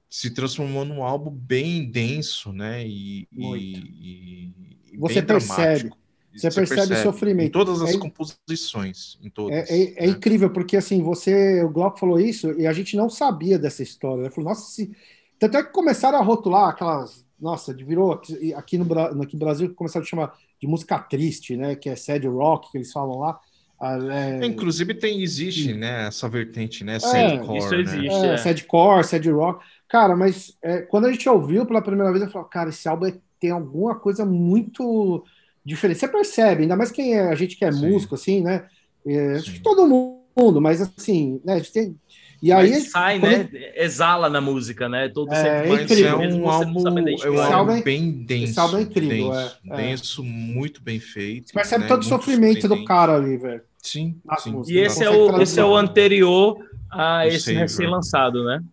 se 0.10 0.30
transformou 0.30 0.86
num 0.86 1.04
álbum 1.04 1.32
bem 1.32 1.90
denso, 1.90 2.54
né, 2.54 2.86
e, 2.88 3.28
e- 3.32 4.54
e 4.94 4.98
Você 4.98 5.16
bem 5.16 5.26
percebe. 5.26 5.90
Você, 6.34 6.50
você 6.50 6.56
percebe, 6.56 6.88
percebe, 6.88 7.04
sofrimento. 7.04 7.48
Em 7.48 7.52
todas 7.52 7.82
as 7.82 7.92
é, 7.92 7.98
composições, 7.98 9.18
em 9.22 9.30
todas. 9.30 9.70
É, 9.70 9.74
é, 9.74 10.04
é 10.04 10.08
né? 10.08 10.14
incrível, 10.14 10.50
porque 10.52 10.76
assim, 10.76 11.02
você, 11.02 11.64
o 11.64 11.70
Glauco 11.70 11.98
falou 11.98 12.20
isso 12.20 12.52
e 12.60 12.68
a 12.68 12.74
gente 12.74 12.98
não 12.98 13.10
sabia 13.10 13.58
dessa 13.58 13.82
história. 13.84 14.22
Ele 14.24 14.30
falou, 14.30 14.50
nossa, 14.50 14.70
se... 14.70 14.92
tanto 15.40 15.58
é 15.58 15.64
que 15.64 15.72
começaram 15.72 16.18
a 16.18 16.22
rotular 16.22 16.70
aquelas, 16.70 17.26
nossa, 17.40 17.74
virou 17.74 18.12
aqui, 18.12 18.54
aqui 18.54 18.78
no, 18.78 19.00
aqui 19.22 19.34
no 19.36 19.40
Brasil, 19.40 19.74
começaram 19.74 20.06
a 20.06 20.08
chamar 20.10 20.38
de 20.60 20.68
música 20.68 21.00
triste, 21.00 21.56
né, 21.56 21.76
que 21.76 21.90
é 21.90 21.96
sad 21.96 22.28
rock, 22.28 22.72
que 22.72 22.78
eles 22.78 22.92
falam 22.92 23.20
lá. 23.20 23.40
Ah, 23.80 23.98
é... 24.12 24.46
Inclusive 24.46 24.94
tem, 24.94 25.22
existe, 25.22 25.74
né, 25.74 26.08
essa 26.08 26.30
vertente, 26.30 26.84
né, 26.84 26.98
sadcore, 27.00 27.58
isso 27.58 27.72
né? 27.72 27.82
existe, 27.82 28.22
né? 28.22 28.34
é, 28.34 28.38
sadcore, 28.38 29.04
sad 29.04 29.30
rock. 29.30 29.66
Cara, 29.88 30.16
mas 30.16 30.58
é, 30.64 30.82
quando 30.82 31.06
a 31.06 31.12
gente 31.12 31.28
ouviu 31.28 31.66
pela 31.66 31.82
primeira 31.82 32.12
vez, 32.12 32.24
eu 32.24 32.30
falei, 32.30 32.48
cara, 32.50 32.70
esse 32.70 32.88
álbum 32.88 33.08
é, 33.08 33.14
tem 33.40 33.52
alguma 33.52 33.96
coisa 33.96 34.26
muito 34.26 35.24
diferente. 35.64 36.00
Você 36.00 36.08
percebe, 36.08 36.64
ainda 36.64 36.76
mais 36.76 36.92
quem 36.92 37.16
é 37.16 37.28
a 37.28 37.36
gente 37.36 37.58
que 37.58 37.66
é 37.66 37.72
Sim. 37.72 37.90
músico, 37.90 38.16
assim, 38.16 38.42
né? 38.42 38.66
É, 39.06 39.36
acho 39.36 39.54
que 39.54 39.60
todo 39.60 39.88
mundo, 39.88 40.60
mas 40.60 40.82
assim, 40.82 41.42
né? 41.44 41.54
A 41.54 41.58
gente 41.58 41.72
tem. 41.72 42.00
E 42.46 42.52
aí 42.52 42.70
mas 42.70 42.92
sai, 42.92 43.18
né? 43.18 43.50
Exala 43.76 44.30
na 44.30 44.40
música, 44.40 44.88
né? 44.88 45.10
Todo 45.10 45.34
é, 45.34 45.68
é 45.68 45.74
incrível. 45.82 46.22
é 46.22 46.28
um 46.28 46.48
álbum, 46.48 46.88
é 46.88 47.30
um 47.32 47.42
álbum 47.42 47.72
é 47.72 47.82
bem 47.82 48.12
denso. 48.12 48.52
Esse 48.52 48.60
álbum 48.60 48.78
é 48.78 48.82
incrível, 48.84 49.32
denso, 49.32 49.58
é, 49.66 49.74
é. 49.74 49.78
denso, 49.78 50.24
muito 50.24 50.80
bem 50.80 51.00
feito. 51.00 51.48
Você 51.48 51.54
percebe 51.54 51.84
né? 51.86 51.88
todo 51.88 52.04
o 52.04 52.06
sofrimento 52.06 52.68
do 52.68 52.86
cara 52.86 53.16
ali, 53.16 53.36
velho. 53.36 53.64
Sim, 53.82 54.16
sim. 54.38 54.62
E 54.68 54.78
esse 54.78 55.04
é, 55.04 55.10
o, 55.10 55.42
esse 55.42 55.60
é 55.60 55.66
o 55.66 55.76
anterior 55.76 56.64
a 56.92 57.28
esse 57.28 57.52
recém-lançado, 57.52 58.44
né? 58.46 58.64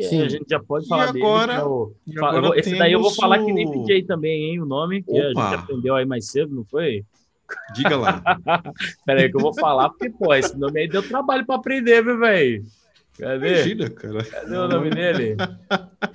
Sim. 0.00 0.22
a 0.22 0.28
gente 0.30 0.46
já 0.48 0.60
pode 0.60 0.88
falar 0.88 1.14
e 1.14 1.18
agora, 1.18 1.52
dele. 1.52 1.66
Então, 1.66 1.92
e 2.06 2.18
agora 2.18 2.58
esse 2.58 2.78
daí 2.78 2.92
eu 2.92 3.02
vou 3.02 3.14
falar 3.14 3.44
que 3.44 3.52
nem 3.52 3.70
DJ 3.70 4.04
também, 4.04 4.44
hein? 4.44 4.60
O 4.62 4.64
nome, 4.64 5.02
que 5.02 5.10
Opa. 5.10 5.48
a 5.48 5.50
gente 5.50 5.60
aprendeu 5.64 5.96
aí 5.96 6.06
mais 6.06 6.30
cedo, 6.30 6.54
não 6.54 6.64
foi? 6.64 7.04
Diga 7.76 7.94
lá. 7.94 8.22
Pera 9.04 9.20
aí 9.20 9.30
que 9.30 9.36
eu 9.36 9.42
vou 9.42 9.52
falar, 9.52 9.90
porque, 9.90 10.08
pô, 10.08 10.32
esse 10.32 10.56
nome 10.56 10.80
aí 10.80 10.88
deu 10.88 11.06
trabalho 11.06 11.44
para 11.44 11.56
aprender, 11.56 12.02
viu, 12.02 12.18
velho? 12.18 12.64
Cadê? 13.18 13.54
Imagina, 13.54 13.90
cara. 13.90 14.24
Cadê 14.24 14.56
o 14.56 14.68
nome 14.68 14.90
dele? 14.90 15.36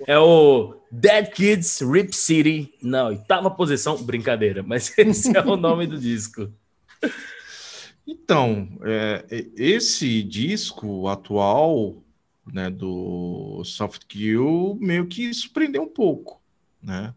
É 0.06 0.20
o 0.20 0.76
Dead 0.92 1.32
Kids 1.32 1.80
Rip 1.80 2.13
City. 2.13 2.74
Não, 2.82 3.08
oitava 3.08 3.50
posição. 3.50 4.04
Brincadeira, 4.04 4.62
mas 4.62 4.94
esse 4.98 5.36
é 5.36 5.42
o 5.42 5.56
nome 5.56 5.88
do 5.88 5.98
disco. 5.98 6.52
Então, 8.06 8.68
é, 8.84 9.26
esse 9.56 10.22
disco 10.24 11.08
atual 11.08 12.04
né, 12.52 12.70
do 12.70 13.62
SoftQ 13.63 14.78
meio 14.80 15.08
que 15.08 15.34
surpreendeu 15.34 15.84
um 15.84 15.88
pouco, 15.88 16.42
né? 16.82 17.13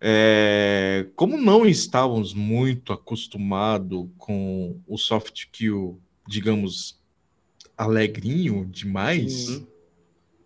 É, 0.00 1.06
como 1.16 1.36
não 1.36 1.66
estávamos 1.66 2.34
muito 2.34 2.92
acostumados 2.92 4.06
com 4.18 4.78
o 4.86 4.96
SoftQ, 4.98 5.96
digamos, 6.26 6.95
alegrinho 7.76 8.64
demais, 8.66 9.48
uhum. 9.48 9.66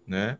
né? 0.06 0.38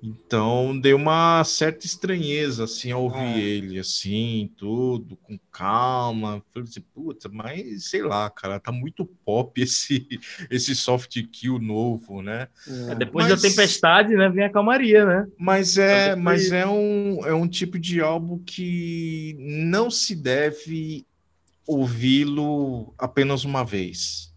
Então 0.00 0.78
deu 0.78 0.96
uma 0.96 1.42
certa 1.42 1.84
estranheza 1.84 2.64
assim 2.64 2.92
ao 2.92 3.02
ouvir 3.02 3.18
é. 3.18 3.40
ele 3.40 3.78
assim, 3.80 4.50
tudo 4.56 5.16
com 5.16 5.38
calma. 5.50 6.42
Falei 6.52 6.68
assim, 6.68 6.80
puta, 6.94 7.28
mas 7.28 7.86
sei 7.86 8.02
lá, 8.02 8.30
cara, 8.30 8.60
tá 8.60 8.70
muito 8.70 9.04
pop 9.04 9.50
esse 9.60 10.06
esse 10.48 10.74
soft 10.76 11.20
kill 11.32 11.58
novo, 11.58 12.22
né? 12.22 12.46
É, 12.90 12.94
depois 12.94 13.28
mas, 13.28 13.42
da 13.42 13.48
tempestade, 13.48 14.14
né, 14.14 14.28
vem 14.28 14.44
a 14.44 14.50
calmaria, 14.50 15.04
né? 15.04 15.26
Mas 15.36 15.76
é, 15.76 16.14
mas 16.14 16.52
é 16.52 16.66
um 16.66 17.26
é 17.26 17.34
um 17.34 17.48
tipo 17.48 17.78
de 17.78 18.00
álbum 18.00 18.38
que 18.38 19.36
não 19.40 19.90
se 19.90 20.14
deve 20.14 21.04
ouvi-lo 21.66 22.94
apenas 22.96 23.44
uma 23.44 23.64
vez. 23.64 24.32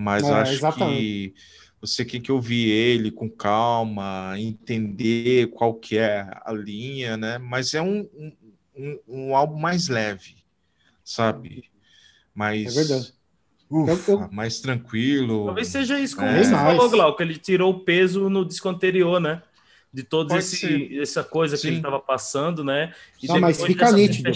Mas 0.00 0.22
é, 0.22 0.32
acho 0.32 0.52
exatamente. 0.52 1.00
que 1.00 1.34
você 1.80 2.04
tem 2.04 2.20
que 2.20 2.30
ouvir 2.30 2.70
ele 2.70 3.10
com 3.10 3.28
calma, 3.28 4.32
entender 4.38 5.48
qual 5.48 5.74
que 5.74 5.98
é 5.98 6.24
a 6.44 6.52
linha, 6.52 7.16
né? 7.16 7.36
Mas 7.36 7.74
é 7.74 7.82
um, 7.82 8.08
um, 8.76 8.98
um 9.08 9.34
álbum 9.34 9.58
mais 9.58 9.88
leve, 9.88 10.36
sabe? 11.02 11.64
Mais, 12.32 12.76
é 12.76 12.80
verdade. 12.80 13.12
Ufa, 13.68 14.12
eu, 14.12 14.20
eu... 14.20 14.28
mais 14.30 14.60
tranquilo. 14.60 15.46
Talvez 15.46 15.66
seja 15.66 15.98
isso, 15.98 16.14
como 16.14 16.28
é. 16.28 16.44
você 16.44 16.52
falou, 16.52 16.88
Glauco, 16.88 17.20
ele 17.20 17.36
tirou 17.36 17.72
o 17.72 17.80
peso 17.80 18.30
no 18.30 18.44
disco 18.44 18.68
anterior, 18.68 19.20
né? 19.20 19.42
De 19.92 20.04
toda 20.04 20.36
essa 20.38 21.24
coisa 21.24 21.56
Sim. 21.56 21.60
que 21.62 21.66
ele 21.66 21.76
estava 21.78 21.98
passando, 21.98 22.62
né? 22.62 22.94
E 23.20 23.26
Não, 23.26 23.40
mas 23.40 23.60
fica 23.60 23.90
nítido. 23.90 24.30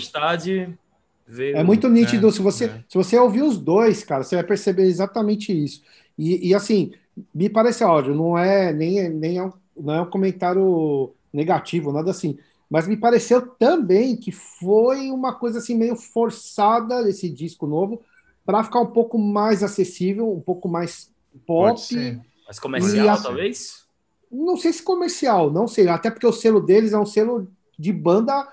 Veio, 1.26 1.56
é 1.56 1.62
muito 1.62 1.88
nítido. 1.88 2.28
É, 2.28 2.30
se, 2.30 2.42
você, 2.42 2.64
é. 2.66 2.84
se 2.88 2.96
você 2.96 3.18
ouvir 3.18 3.42
os 3.42 3.58
dois, 3.58 4.04
cara, 4.04 4.22
você 4.22 4.36
vai 4.36 4.44
perceber 4.44 4.84
exatamente 4.84 5.52
isso. 5.52 5.82
E, 6.18 6.48
e 6.48 6.54
assim, 6.54 6.92
me 7.34 7.48
parece 7.48 7.82
áudio, 7.82 8.14
não 8.14 8.36
é 8.36 8.72
nem, 8.72 9.08
nem 9.08 9.38
é 9.38 9.44
um, 9.44 9.52
não 9.76 9.94
é 9.94 10.00
um 10.02 10.10
comentário 10.10 11.12
negativo, 11.32 11.92
nada 11.92 12.10
assim. 12.10 12.38
Mas 12.68 12.88
me 12.88 12.96
pareceu 12.96 13.42
também 13.42 14.16
que 14.16 14.32
foi 14.32 15.10
uma 15.10 15.34
coisa 15.34 15.58
assim 15.58 15.76
meio 15.76 15.94
forçada 15.94 17.08
esse 17.08 17.28
disco 17.28 17.66
novo 17.66 18.02
para 18.44 18.64
ficar 18.64 18.80
um 18.80 18.86
pouco 18.86 19.18
mais 19.18 19.62
acessível, 19.62 20.32
um 20.32 20.40
pouco 20.40 20.68
mais 20.68 21.10
pop. 21.46 21.78
Mais 22.46 22.58
comercial, 22.58 23.22
talvez? 23.22 23.84
Não 24.30 24.56
sei 24.56 24.72
se 24.72 24.82
comercial, 24.82 25.50
não 25.50 25.68
sei. 25.68 25.88
Até 25.88 26.10
porque 26.10 26.26
o 26.26 26.32
selo 26.32 26.60
deles 26.60 26.92
é 26.92 26.98
um 26.98 27.06
selo 27.06 27.46
de 27.78 27.92
banda 27.92 28.48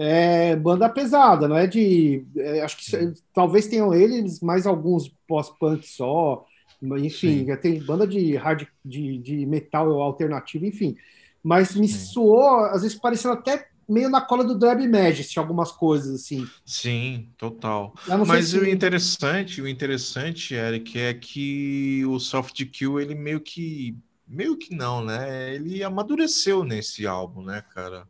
é, 0.00 0.54
banda 0.54 0.88
pesada, 0.88 1.48
não 1.48 1.56
é 1.56 1.66
de. 1.66 2.24
É, 2.36 2.62
acho 2.62 2.76
que 2.76 3.14
talvez 3.34 3.66
tenham 3.66 3.92
eles 3.92 4.38
mais 4.38 4.64
alguns 4.64 5.12
pós-punk 5.26 5.86
só. 5.88 6.46
Enfim, 6.80 7.46
já 7.46 7.56
tem 7.56 7.82
banda 7.82 8.06
de 8.06 8.36
hard 8.36 8.68
de, 8.84 9.18
de 9.18 9.44
metal 9.44 10.00
alternativo, 10.00 10.64
enfim. 10.64 10.96
Mas 11.42 11.74
me 11.74 11.88
Sim. 11.88 12.12
soou, 12.12 12.60
às 12.66 12.82
vezes 12.82 12.96
parecendo 12.96 13.34
até 13.34 13.66
meio 13.88 14.08
na 14.08 14.20
cola 14.20 14.44
do 14.44 14.56
Drab 14.56 14.86
Majesty, 14.86 15.40
algumas 15.40 15.72
coisas 15.72 16.20
assim. 16.20 16.46
Sim, 16.64 17.30
total. 17.36 17.92
Mas 18.24 18.50
se... 18.50 18.58
o 18.58 18.68
interessante, 18.68 19.60
o 19.60 19.66
interessante, 19.66 20.54
Eric, 20.54 20.96
é 20.96 21.12
que 21.12 22.04
o 22.06 22.20
Soft 22.20 22.64
Kill, 22.66 23.00
ele 23.00 23.16
meio 23.16 23.40
que 23.40 23.96
meio 24.28 24.56
que 24.56 24.72
não, 24.72 25.02
né? 25.02 25.54
Ele 25.54 25.82
amadureceu 25.82 26.62
nesse 26.62 27.04
álbum, 27.04 27.42
né, 27.42 27.64
cara? 27.74 28.06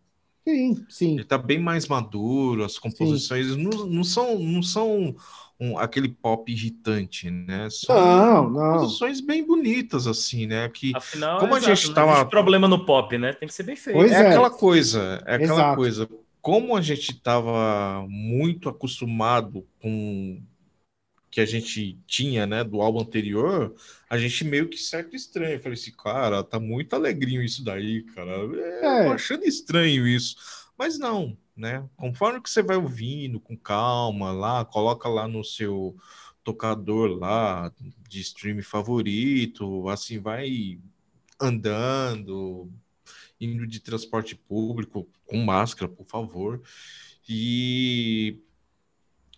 Sim, 0.49 0.87
sim. 0.89 1.15
Ele 1.15 1.25
tá 1.25 1.37
bem 1.37 1.59
mais 1.59 1.87
maduro, 1.87 2.65
as 2.65 2.79
composições 2.79 3.55
não, 3.55 3.87
não 3.87 4.03
são 4.03 4.39
não 4.39 4.63
são 4.63 5.15
um, 5.61 5.79
aquele 5.79 6.09
pop 6.09 6.51
irritante, 6.51 7.31
né? 7.31 7.69
São 7.71 7.95
não, 7.95 8.51
não. 8.51 8.79
Produções 8.79 9.21
bem 9.21 9.45
bonitas, 9.45 10.07
assim, 10.07 10.47
né? 10.47 10.69
Que, 10.69 10.93
Afinal, 10.97 11.39
como 11.39 11.55
é 11.55 11.59
a 11.59 11.61
gente 11.61 11.93
tava... 11.93 12.25
Problema 12.25 12.67
no 12.67 12.87
pop, 12.87 13.19
né? 13.19 13.33
Tem 13.33 13.47
que 13.47 13.55
ser 13.55 13.65
bem 13.65 13.77
feito. 13.77 13.97
Pois 13.97 14.13
é, 14.13 14.15
é 14.15 14.29
aquela 14.29 14.51
coisa, 14.51 15.23
é 15.27 15.35
aquela 15.35 15.61
exato. 15.61 15.77
coisa. 15.77 16.09
Como 16.41 16.77
a 16.77 16.81
gente 16.81 17.11
estava 17.11 18.07
muito 18.09 18.69
acostumado 18.69 19.67
com 19.83 20.41
que 21.31 21.41
a 21.41 21.47
gente 21.47 21.99
tinha, 22.07 22.47
né, 22.47 22.65
do 22.65 22.81
álbum 22.81 23.01
anterior, 23.01 23.75
a 24.09 24.17
gente 24.17 24.45
meio 24.45 24.69
que 24.69 24.79
certo 24.79 25.15
estranho. 25.15 25.55
Eu 25.55 25.61
falei 25.61 25.75
assim, 25.79 25.93
cara, 25.93 26.43
tá 26.43 26.59
muito 26.59 26.95
alegrinho 26.95 27.43
isso 27.43 27.63
daí, 27.65 28.03
cara. 28.15 28.31
É, 28.31 29.03
é. 29.03 29.05
Tô 29.05 29.13
achando 29.13 29.45
estranho 29.45 30.07
isso. 30.07 30.37
Mas 30.77 30.99
não, 30.99 31.37
né? 31.57 31.85
Conforme 31.97 32.41
que 32.41 32.49
você 32.49 32.63
vai 32.63 32.77
ouvindo 32.77 33.41
com 33.41 33.57
calma 33.57 34.33
lá, 34.33 34.65
coloca 34.65 35.09
lá 35.09 35.27
no 35.27 35.45
seu 35.45 35.97
tocador 36.43 37.11
lá 37.19 37.73
de 38.09 38.21
stream 38.21 38.63
favorito, 38.63 39.89
assim 39.89 40.19
vai 40.19 40.79
andando, 41.41 42.71
indo 43.41 43.67
de 43.67 43.81
transporte 43.81 44.35
público 44.35 45.09
com 45.27 45.37
máscara, 45.39 45.91
por 45.91 46.07
favor, 46.07 46.63
e 47.29 48.39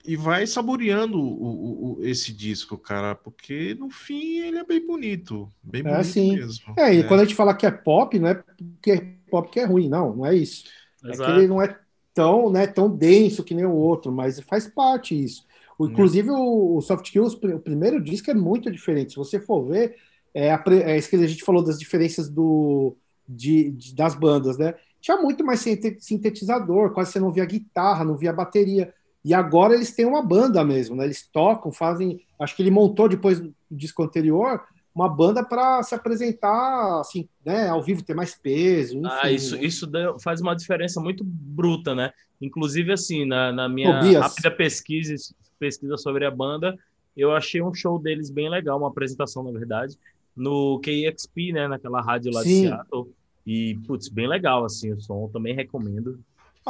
e 0.04 0.16
vai 0.16 0.46
saboreando 0.46 1.20
o, 1.20 1.24
o, 1.24 1.98
o, 1.98 2.04
esse 2.04 2.32
disco, 2.32 2.78
cara, 2.78 3.14
porque 3.14 3.74
no 3.74 3.90
fim 3.90 4.38
ele 4.38 4.58
é 4.58 4.64
bem 4.64 4.84
bonito, 4.86 5.48
bem 5.62 5.82
é, 5.82 5.84
bonito 5.84 6.04
sim. 6.04 6.36
mesmo. 6.36 6.74
É, 6.76 6.94
e 6.94 7.00
é. 7.00 7.02
quando 7.02 7.20
a 7.20 7.24
gente 7.24 7.34
fala 7.34 7.54
que 7.54 7.66
é 7.66 7.70
pop, 7.70 8.18
não 8.18 8.28
é 8.28 8.34
porque 8.34 8.92
é 8.92 9.14
pop 9.30 9.50
que 9.50 9.60
é 9.60 9.64
ruim, 9.64 9.88
não, 9.88 10.16
não 10.16 10.26
é 10.26 10.34
isso. 10.34 10.64
Exato. 11.04 11.22
É 11.22 11.26
que 11.26 11.40
ele 11.40 11.48
não 11.48 11.62
é 11.62 11.78
tão, 12.14 12.50
né, 12.50 12.66
tão 12.66 12.94
denso 12.94 13.44
que 13.44 13.54
nem 13.54 13.64
o 13.64 13.74
outro, 13.74 14.10
mas 14.10 14.40
faz 14.40 14.66
parte 14.66 15.22
isso. 15.22 15.44
O, 15.78 15.86
inclusive, 15.86 16.30
o, 16.30 16.76
o 16.76 16.80
Soft 16.82 17.10
Kills, 17.10 17.36
o 17.36 17.58
primeiro 17.58 18.02
disco 18.02 18.30
é 18.30 18.34
muito 18.34 18.70
diferente. 18.70 19.12
Se 19.12 19.16
você 19.16 19.40
for 19.40 19.64
ver, 19.66 19.96
é, 20.34 20.52
a, 20.52 20.62
é 20.84 20.98
isso 20.98 21.08
que 21.08 21.16
a 21.16 21.26
gente 21.26 21.42
falou 21.44 21.64
das 21.64 21.78
diferenças 21.78 22.28
do, 22.28 22.96
de, 23.26 23.70
de, 23.70 23.94
das 23.94 24.14
bandas, 24.14 24.58
né? 24.58 24.74
Tinha 25.00 25.16
muito 25.16 25.42
mais 25.42 25.64
sintetizador, 25.98 26.92
quase 26.92 27.12
você 27.12 27.20
não 27.20 27.32
via 27.32 27.46
guitarra, 27.46 28.04
não 28.04 28.16
via 28.16 28.32
bateria. 28.32 28.92
E 29.24 29.34
agora 29.34 29.74
eles 29.74 29.92
têm 29.92 30.06
uma 30.06 30.22
banda 30.22 30.64
mesmo, 30.64 30.96
né? 30.96 31.04
Eles 31.04 31.26
tocam, 31.26 31.70
fazem. 31.70 32.24
Acho 32.38 32.56
que 32.56 32.62
ele 32.62 32.70
montou 32.70 33.08
depois 33.08 33.38
do 33.38 33.54
disco 33.70 34.02
anterior 34.02 34.62
uma 34.94 35.08
banda 35.08 35.44
para 35.44 35.82
se 35.82 35.94
apresentar 35.94 37.00
assim, 37.00 37.28
né, 37.44 37.68
ao 37.68 37.82
vivo, 37.82 38.02
ter 38.02 38.14
mais 38.14 38.34
peso. 38.34 38.98
Enfim, 38.98 39.08
ah, 39.22 39.30
isso, 39.30 39.56
né? 39.56 39.64
isso 39.64 39.90
faz 40.20 40.40
uma 40.40 40.54
diferença 40.54 41.00
muito 41.00 41.22
bruta, 41.24 41.94
né? 41.94 42.12
Inclusive, 42.40 42.92
assim, 42.92 43.24
na, 43.24 43.52
na 43.52 43.68
minha 43.68 44.00
Tobias. 44.00 44.22
rápida 44.22 44.50
pesquisa, 44.50 45.14
pesquisa 45.58 45.96
sobre 45.96 46.24
a 46.24 46.30
banda, 46.30 46.76
eu 47.16 47.34
achei 47.34 47.62
um 47.62 47.72
show 47.72 47.98
deles 47.98 48.30
bem 48.30 48.48
legal, 48.48 48.78
uma 48.78 48.88
apresentação, 48.88 49.42
na 49.42 49.52
verdade, 49.52 49.96
no 50.34 50.80
KXP, 50.80 51.52
né, 51.52 51.68
naquela 51.68 52.00
rádio 52.00 52.32
lá 52.32 52.42
Sim. 52.42 52.62
de 52.62 52.68
Seattle. 52.68 53.12
E, 53.46 53.78
putz, 53.86 54.08
bem 54.08 54.28
legal, 54.28 54.64
assim, 54.64 54.92
o 54.92 55.00
som, 55.00 55.28
também 55.32 55.54
recomendo. 55.54 56.20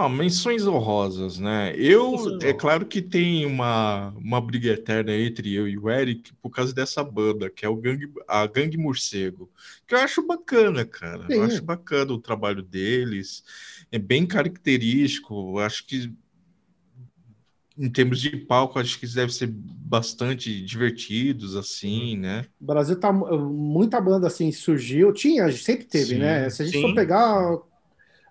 Ah, 0.01 0.09
menções 0.09 0.67
honrosas, 0.67 1.39
né? 1.39 1.75
Eu, 1.77 2.39
é 2.41 2.55
claro 2.55 2.87
que 2.87 3.03
tem 3.03 3.45
uma, 3.45 4.15
uma 4.17 4.41
briga 4.41 4.71
eterna 4.71 5.15
entre 5.15 5.53
eu 5.53 5.69
e 5.69 5.77
o 5.77 5.91
Eric 5.91 6.33
por 6.41 6.49
causa 6.49 6.73
dessa 6.73 7.05
banda, 7.05 7.51
que 7.51 7.67
é 7.67 7.69
o 7.69 7.77
Gangue, 7.77 8.11
a 8.27 8.47
Gangue 8.47 8.79
Morcego, 8.79 9.51
que 9.87 9.95
eu 9.95 9.99
acho 9.99 10.27
bacana, 10.27 10.87
cara. 10.87 11.27
Sim. 11.27 11.35
Eu 11.35 11.43
acho 11.43 11.63
bacana 11.63 12.15
o 12.15 12.19
trabalho 12.19 12.63
deles, 12.63 13.45
é 13.93 13.99
bem 13.99 14.25
característico, 14.25 15.59
acho 15.59 15.87
que 15.87 16.11
em 17.77 17.91
termos 17.91 18.23
de 18.23 18.35
palco, 18.39 18.79
acho 18.79 18.99
que 18.99 19.07
deve 19.07 19.35
ser 19.35 19.49
bastante 19.51 20.65
divertidos, 20.65 21.57
assim, 21.57 22.17
né? 22.17 22.47
O 22.59 22.65
Brasil 22.65 22.99
tá 22.99 23.13
muita 23.13 24.01
banda 24.01 24.29
assim 24.29 24.51
surgiu, 24.51 25.13
tinha, 25.13 25.51
sempre 25.53 25.85
teve, 25.85 26.15
sim, 26.15 26.19
né? 26.19 26.49
Se 26.49 26.63
a 26.63 26.65
gente 26.65 26.79
sim. 26.79 26.83
for 26.83 26.95
pegar 26.95 27.59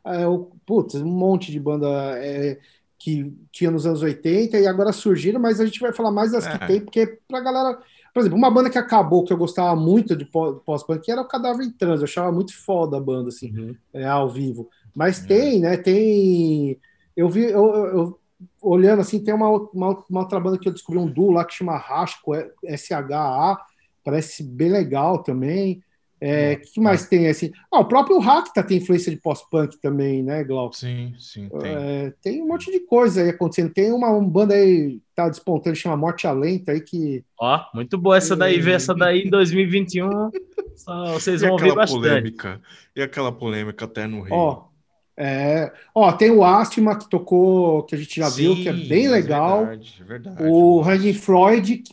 é, 0.05 0.27
o, 0.27 0.51
putz, 0.65 0.95
um 0.95 1.05
monte 1.05 1.51
de 1.51 1.59
banda 1.59 1.87
é, 2.17 2.59
que 2.97 3.33
tinha 3.51 3.71
nos 3.71 3.85
anos 3.85 4.01
80 4.01 4.59
e 4.59 4.67
agora 4.67 4.91
surgiram, 4.91 5.39
mas 5.39 5.59
a 5.59 5.65
gente 5.65 5.79
vai 5.79 5.93
falar 5.93 6.11
mais 6.11 6.31
das 6.31 6.45
é. 6.45 6.51
que 6.51 6.67
tem, 6.67 6.81
porque 6.81 7.19
pra 7.27 7.39
galera. 7.39 7.79
Por 8.11 8.21
exemplo, 8.21 8.37
uma 8.37 8.49
banda 8.49 8.71
que 8.71 8.77
acabou, 8.77 9.23
que 9.23 9.31
eu 9.31 9.37
gostava 9.37 9.79
muito 9.79 10.15
de 10.15 10.25
pós-punk, 10.25 11.09
era 11.09 11.21
o 11.21 11.27
Cadáver 11.27 11.63
em 11.63 11.71
Trans. 11.71 11.99
Eu 11.99 12.05
achava 12.05 12.31
muito 12.31 12.57
foda 12.57 12.97
a 12.97 12.99
banda, 12.99 13.29
assim, 13.29 13.55
uhum. 13.55 13.75
é, 13.93 14.03
ao 14.03 14.27
vivo. 14.27 14.67
Mas 14.95 15.23
é. 15.23 15.27
tem, 15.27 15.59
né? 15.59 15.77
Tem. 15.77 16.79
Eu 17.15 17.29
vi, 17.29 17.43
eu, 17.43 17.75
eu, 17.75 18.19
olhando 18.61 19.01
assim, 19.01 19.23
tem 19.23 19.33
uma, 19.33 19.49
uma, 19.49 20.03
uma, 20.09 20.21
outra 20.21 20.39
banda 20.39 20.57
que 20.57 20.67
eu 20.67 20.73
descobri 20.73 20.99
um 20.99 21.07
duo 21.07 21.31
lá 21.31 21.45
que 21.45 21.53
chama 21.53 21.77
Rasco, 21.77 22.33
SHA, 22.65 23.57
parece 24.03 24.43
bem 24.43 24.69
legal 24.69 25.21
também. 25.21 25.83
É, 26.21 26.53
o 26.53 26.59
que 26.59 26.81
mais 26.81 27.07
tem 27.07 27.27
assim? 27.27 27.51
Ah, 27.71 27.79
o 27.79 27.85
próprio 27.85 28.19
Rakta 28.19 28.61
tem 28.61 28.77
influência 28.77 29.09
de 29.09 29.21
pós-punk 29.21 29.77
também, 29.79 30.21
né, 30.21 30.43
Glauco? 30.43 30.75
Sim, 30.75 31.13
sim, 31.17 31.47
tem. 31.47 31.73
É, 31.73 32.13
tem 32.21 32.41
um 32.41 32.47
monte 32.47 32.69
de 32.71 32.81
coisa 32.81 33.21
aí 33.21 33.29
acontecendo. 33.29 33.73
Tem 33.73 33.91
uma, 33.91 34.09
uma 34.09 34.27
banda 34.27 34.53
aí 34.53 34.99
tá 35.15 35.29
despontando, 35.29 35.75
chama 35.75 35.95
Morte 35.95 36.27
Alenta 36.27 36.73
aí 36.73 36.81
que. 36.81 37.23
Ó, 37.39 37.61
muito 37.73 37.97
boa 37.97 38.17
essa 38.17 38.35
daí, 38.35 38.59
ver 38.59 38.73
essa 38.73 38.93
daí 38.93 39.21
em 39.23 39.29
2021. 39.31 40.29
só, 40.75 41.13
vocês 41.13 41.41
vão 41.41 41.51
ouvir 41.51 41.73
bastante. 41.73 42.01
Polêmica, 42.01 42.61
e 42.95 43.01
aquela 43.01 43.31
polêmica 43.31 43.85
até 43.85 44.05
no 44.05 44.21
Rio. 44.21 44.35
Ó, 44.35 44.69
é, 45.15 45.71
ó, 45.93 46.11
tem 46.13 46.31
o 46.31 46.45
Astima 46.45 46.97
que 46.97 47.09
tocou, 47.09 47.83
que 47.83 47.93
a 47.93 47.97
gente 47.97 48.21
já 48.21 48.29
Sim, 48.29 48.41
viu, 48.41 48.55
que 48.55 48.69
é 48.69 48.73
bem 48.73 49.09
legal. 49.09 49.65
Verdade, 49.65 50.03
verdade. 50.05 50.43
O 50.43 50.81
Hang 50.81 51.13
Freud, 51.13 51.83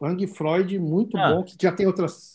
Hang 0.00 0.26
Freud, 0.28 0.78
muito 0.78 1.16
ah. 1.16 1.34
bom, 1.34 1.42
que 1.42 1.56
já 1.60 1.72
tem 1.72 1.86
outras 1.86 2.31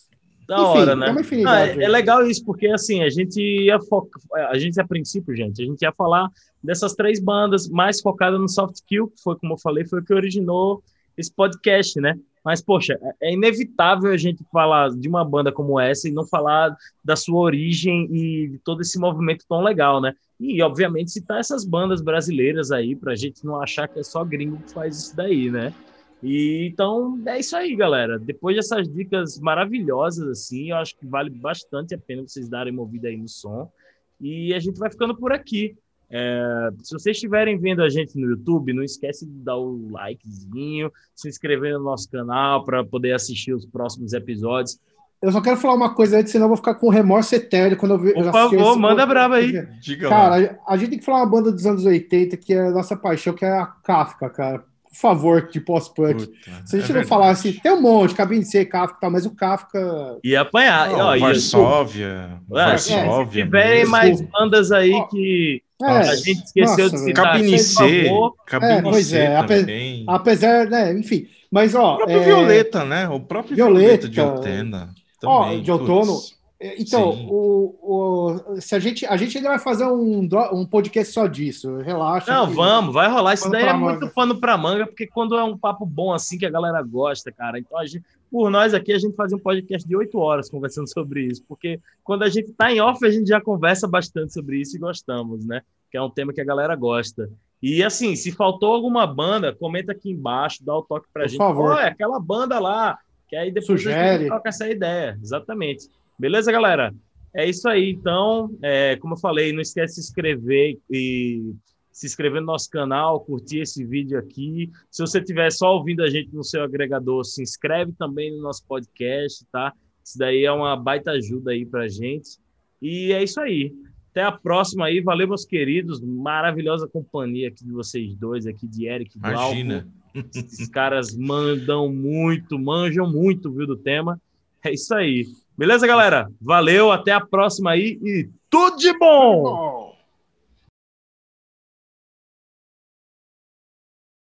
da 0.48 0.56
Enfim, 0.56 0.66
hora, 0.66 0.96
né? 0.96 1.08
É, 1.08 1.46
ah, 1.46 1.68
é, 1.68 1.84
é, 1.84 1.88
legal 1.90 2.26
isso, 2.26 2.44
porque 2.46 2.68
assim, 2.68 3.04
a 3.04 3.10
gente 3.10 3.40
ia 3.40 3.80
focar, 3.82 4.22
a 4.50 4.58
gente 4.58 4.80
a 4.80 4.88
princípio, 4.88 5.36
gente, 5.36 5.62
a 5.62 5.66
gente 5.66 5.82
ia 5.82 5.92
falar 5.92 6.30
dessas 6.64 6.96
três 6.96 7.20
bandas 7.20 7.68
mais 7.68 8.00
focadas 8.00 8.40
no 8.40 8.48
soft 8.48 8.78
kill, 8.88 9.10
que 9.10 9.22
foi, 9.22 9.36
como 9.36 9.54
eu 9.54 9.58
falei, 9.58 9.86
foi 9.86 10.00
o 10.00 10.04
que 10.04 10.14
originou 10.14 10.82
esse 11.18 11.34
podcast, 11.34 12.00
né? 12.00 12.18
Mas, 12.46 12.62
poxa, 12.62 12.98
é, 13.22 13.30
é 13.30 13.34
inevitável 13.34 14.10
a 14.10 14.16
gente 14.16 14.42
falar 14.50 14.90
de 14.92 15.10
uma 15.10 15.26
banda 15.26 15.52
como 15.52 15.78
essa 15.78 16.08
e 16.08 16.14
não 16.14 16.26
falar 16.26 16.74
da 17.04 17.16
sua 17.16 17.42
origem 17.42 18.08
e 18.10 18.48
de 18.48 18.60
todo 18.60 18.82
esse 18.82 18.98
movimento 18.98 19.44
tão 19.50 19.62
legal, 19.62 20.00
né? 20.00 20.14
E, 20.40 20.62
obviamente, 20.62 21.12
citar 21.12 21.40
essas 21.40 21.66
bandas 21.66 22.02
brasileiras 22.02 22.72
aí, 22.72 22.96
pra 22.96 23.16
gente 23.16 23.46
não 23.46 23.62
achar 23.62 23.88
que 23.90 24.00
é 24.00 24.04
só 24.04 24.24
gringo 24.24 24.58
que 24.66 24.72
faz 24.72 24.98
isso 24.98 25.16
daí, 25.16 25.52
né? 25.52 25.74
E 26.22 26.70
então 26.72 27.20
é 27.26 27.40
isso 27.40 27.56
aí, 27.56 27.76
galera. 27.76 28.18
Depois 28.18 28.56
dessas 28.56 28.88
dicas 28.88 29.40
maravilhosas, 29.40 30.28
assim, 30.28 30.72
eu 30.72 30.78
acho 30.78 30.98
que 30.98 31.06
vale 31.06 31.30
bastante 31.30 31.94
a 31.94 31.98
pena 31.98 32.24
vocês 32.24 32.50
darem 32.50 32.74
uma 32.74 32.82
ouvida 32.82 33.08
aí 33.08 33.18
no 33.18 33.28
som. 33.28 33.72
E 34.20 34.54
a 34.54 34.60
gente 34.60 34.80
vai 34.80 34.90
ficando 34.90 35.16
por 35.16 35.32
aqui. 35.32 35.76
É, 36.10 36.70
se 36.82 36.94
vocês 36.94 37.18
estiverem 37.18 37.60
vendo 37.60 37.84
a 37.84 37.90
gente 37.90 38.18
no 38.18 38.32
YouTube, 38.32 38.74
não 38.74 38.84
esquece 38.84 39.26
de 39.26 39.40
dar 39.40 39.58
o 39.58 39.90
likezinho, 39.92 40.92
se 41.14 41.28
inscrever 41.28 41.74
no 41.74 41.84
nosso 41.84 42.10
canal 42.10 42.64
para 42.64 42.84
poder 42.84 43.14
assistir 43.14 43.54
os 43.54 43.66
próximos 43.66 44.14
episódios. 44.14 44.80
Eu 45.22 45.32
só 45.32 45.42
quero 45.42 45.58
falar 45.58 45.74
uma 45.74 45.94
coisa 45.94 46.20
antes, 46.20 46.32
senão 46.32 46.46
eu 46.46 46.50
vou 46.50 46.58
ficar 46.58 46.76
com 46.76 46.90
remorso 46.90 47.36
eterno 47.36 47.76
quando 47.76 47.94
eu 47.94 48.00
ver. 48.00 48.14
Por 48.14 48.32
favor, 48.32 48.70
esse... 48.72 48.80
manda 48.80 49.06
brava 49.06 49.36
aí. 49.36 49.68
Diga 49.82 50.10
cara, 50.10 50.60
a 50.68 50.78
gente 50.78 50.92
tem 50.92 51.00
que 51.00 51.06
falar 51.06 51.20
uma 51.20 51.30
banda 51.30 51.52
dos 51.52 51.66
anos 51.66 51.86
80 51.86 52.38
que 52.38 52.54
é 52.54 52.68
a 52.68 52.72
nossa 52.72 52.96
paixão, 52.96 53.34
que 53.34 53.44
é 53.44 53.50
a 53.50 53.66
Kafka, 53.66 54.30
cara 54.30 54.64
favor 55.00 55.50
de 55.50 55.60
pós-punk. 55.62 56.30
Se 56.66 56.76
a 56.76 56.80
gente 56.80 56.92
é 56.92 56.96
não 56.96 57.06
falasse, 57.06 57.54
tem 57.54 57.72
um 57.72 57.82
monte, 57.82 58.16
cabine 58.16 58.44
C, 58.44 58.66
Kafka, 58.66 58.98
tal, 59.00 59.12
mas 59.12 59.26
o 59.26 59.36
Kafka. 59.36 60.18
Ia 60.24 60.42
apanhar. 60.42 60.92
Oh, 60.92 60.98
ó, 60.98 61.20
Varsóvia. 61.20 62.08
É, 62.08 62.54
Varsóvia. 62.54 63.44
Se 63.44 63.48
tiverem 63.48 63.86
mais 63.86 64.22
bandas 64.22 64.72
aí 64.72 64.94
que. 65.10 65.62
É, 65.80 65.86
a 65.86 66.16
gente 66.16 66.44
esqueceu 66.44 66.86
nossa, 66.86 66.90
de 66.90 66.98
citar. 67.04 67.26
Cabine 67.26 67.60
C. 67.60 68.12
Cabine 68.48 68.72
é, 68.72 68.82
pois 68.82 69.06
C 69.06 69.18
é, 69.18 69.44
também. 69.44 70.06
apesar, 70.08 70.66
né, 70.66 70.94
enfim. 70.94 71.28
Mas, 71.52 71.76
ó. 71.76 71.94
O 71.94 71.98
próprio 71.98 72.20
é... 72.20 72.26
Violeta, 72.26 72.84
né? 72.84 73.08
O 73.08 73.20
próprio 73.20 73.56
Violeta, 73.56 74.08
Violeta 74.08 74.10
de 74.10 74.20
Altena. 74.20 74.90
Também, 75.22 75.60
ó, 75.60 75.64
de 75.64 75.72
outono. 75.72 76.14
Putz. 76.16 76.37
É, 76.60 76.82
então, 76.82 77.12
o, 77.30 77.78
o, 77.82 78.60
se 78.60 78.74
a 78.74 78.80
gente 78.80 79.06
a 79.06 79.16
gente 79.16 79.38
ainda 79.38 79.50
vai 79.50 79.60
fazer 79.60 79.86
um, 79.86 80.28
um 80.54 80.66
podcast 80.66 81.14
só 81.14 81.28
disso, 81.28 81.78
relaxa. 81.78 82.32
Não, 82.32 82.50
vamos, 82.50 82.94
vai 82.94 83.08
rolar. 83.10 83.36
Isso 83.36 83.50
daí 83.50 83.64
é 83.64 83.74
manga. 83.74 84.00
muito 84.00 84.14
pano 84.14 84.40
para 84.40 84.58
manga, 84.58 84.88
porque 84.88 85.06
quando 85.06 85.38
é 85.38 85.44
um 85.44 85.56
papo 85.58 85.86
bom 85.86 86.12
assim 86.12 86.38
que 86.38 86.48
a 86.48 86.50
galera 86.50 86.82
gosta, 86.82 87.32
cara. 87.32 87.60
Então, 87.60 87.78
a 87.78 87.86
gente, 87.86 88.04
por 88.32 88.50
nós 88.50 88.74
aqui, 88.74 88.92
a 88.92 88.98
gente 88.98 89.16
faz 89.16 89.32
um 89.32 89.38
podcast 89.38 89.88
de 89.88 89.96
oito 89.96 90.18
horas 90.18 90.50
conversando 90.50 90.92
sobre 90.92 91.26
isso, 91.26 91.44
porque 91.48 91.80
quando 92.04 92.24
a 92.24 92.30
gente 92.30 92.52
tá 92.54 92.72
em 92.72 92.82
off, 92.82 93.06
a 93.06 93.12
gente 93.12 93.28
já 93.28 93.40
conversa 93.40 93.88
bastante 93.88 94.34
sobre 94.34 94.60
isso 94.60 94.76
e 94.78 94.80
gostamos, 94.80 95.46
né? 95.46 95.62
Que 95.92 95.98
é 95.98 96.02
um 96.02 96.10
tema 96.10 96.34
que 96.34 96.42
a 96.42 96.46
galera 96.46 96.76
gosta. 96.76 97.30
E 97.62 97.84
assim, 97.84 98.16
se 98.16 98.32
faltou 98.32 98.74
alguma 98.74 99.06
banda, 99.06 99.54
comenta 99.54 99.92
aqui 99.92 100.10
embaixo, 100.10 100.66
dá 100.66 100.76
o 100.76 100.82
toque 100.82 101.08
pra 101.14 101.24
por 101.24 101.30
gente. 101.30 101.38
Por 101.38 101.48
favor. 101.48 101.80
é 101.80 101.88
aquela 101.88 102.20
banda 102.20 102.58
lá, 102.60 102.98
que 103.28 103.36
aí 103.36 103.52
depois 103.52 103.80
Sugere. 103.80 104.00
a 104.00 104.18
gente 104.18 104.28
troca 104.28 104.50
essa 104.50 104.68
ideia. 104.68 105.20
Exatamente. 105.22 105.88
Beleza, 106.20 106.52
galera? 106.52 106.94
É 107.36 107.48
isso 107.48 107.68
aí. 107.70 107.92
Então, 107.92 108.50
é, 108.62 108.96
como 108.98 109.14
eu 109.14 109.20
falei, 109.20 109.54
não 109.54 109.62
esquece 109.62 109.96
de 109.96 110.02
se 110.02 110.10
inscrever 110.10 110.80
e 110.90 111.54
se 111.92 112.06
inscrever 112.06 112.42
no 112.42 112.48
nosso 112.48 112.70
canal, 112.70 113.22
curtir 113.22 113.60
esse 113.60 113.84
vídeo 113.84 114.18
aqui. 114.18 114.72
Se 114.90 115.02
você 115.02 115.20
estiver 115.20 115.52
só 115.52 115.76
ouvindo 115.76 116.04
a 116.04 116.10
gente 116.10 116.34
no 116.34 116.44
seu 116.44 116.64
agregador, 116.64 117.24
se 117.24 117.42
inscreve 117.42 117.92
também 117.94 118.32
no 118.32 118.42
nosso 118.42 118.64
podcast, 118.68 119.46
tá? 119.52 119.74
Isso 120.04 120.18
daí 120.18 120.46
é 120.46 120.52
uma 120.52 120.76
baita 120.76 121.12
ajuda 121.12 121.52
aí 121.52 121.66
pra 121.66 121.88
gente. 121.88 122.40
E 122.82 123.12
é 123.12 123.24
isso 123.24 123.40
aí. 123.40 123.74
Até 124.12 124.24
a 124.24 124.32
próxima 124.32 124.86
aí. 124.86 125.02
Valeu, 125.02 125.28
meus 125.28 125.46
queridos. 125.46 126.00
Maravilhosa 126.02 126.88
companhia 126.88 127.50
aqui 127.50 127.64
de 127.64 127.72
vocês 127.72 128.16
dois, 128.16 128.48
aqui 128.48 128.68
de 128.68 128.88
Eric 128.88 129.16
e 129.16 129.20
Imagina. 129.20 129.88
Esses 130.34 130.68
caras 130.70 131.16
mandam 131.16 131.92
muito, 131.92 132.58
manjam 132.58 133.12
muito, 133.12 133.52
viu, 133.52 133.68
do 133.68 133.78
tema. 133.78 134.20
É 134.64 134.74
isso 134.74 134.94
aí. 134.94 135.26
Beleza, 135.58 135.88
galera? 135.88 136.30
Valeu, 136.40 136.92
até 136.92 137.12
a 137.12 137.20
próxima 137.20 137.72
aí 137.72 138.00
e 138.04 138.30
tudo 138.48 138.78
de 138.78 138.96
bom! 138.98 139.77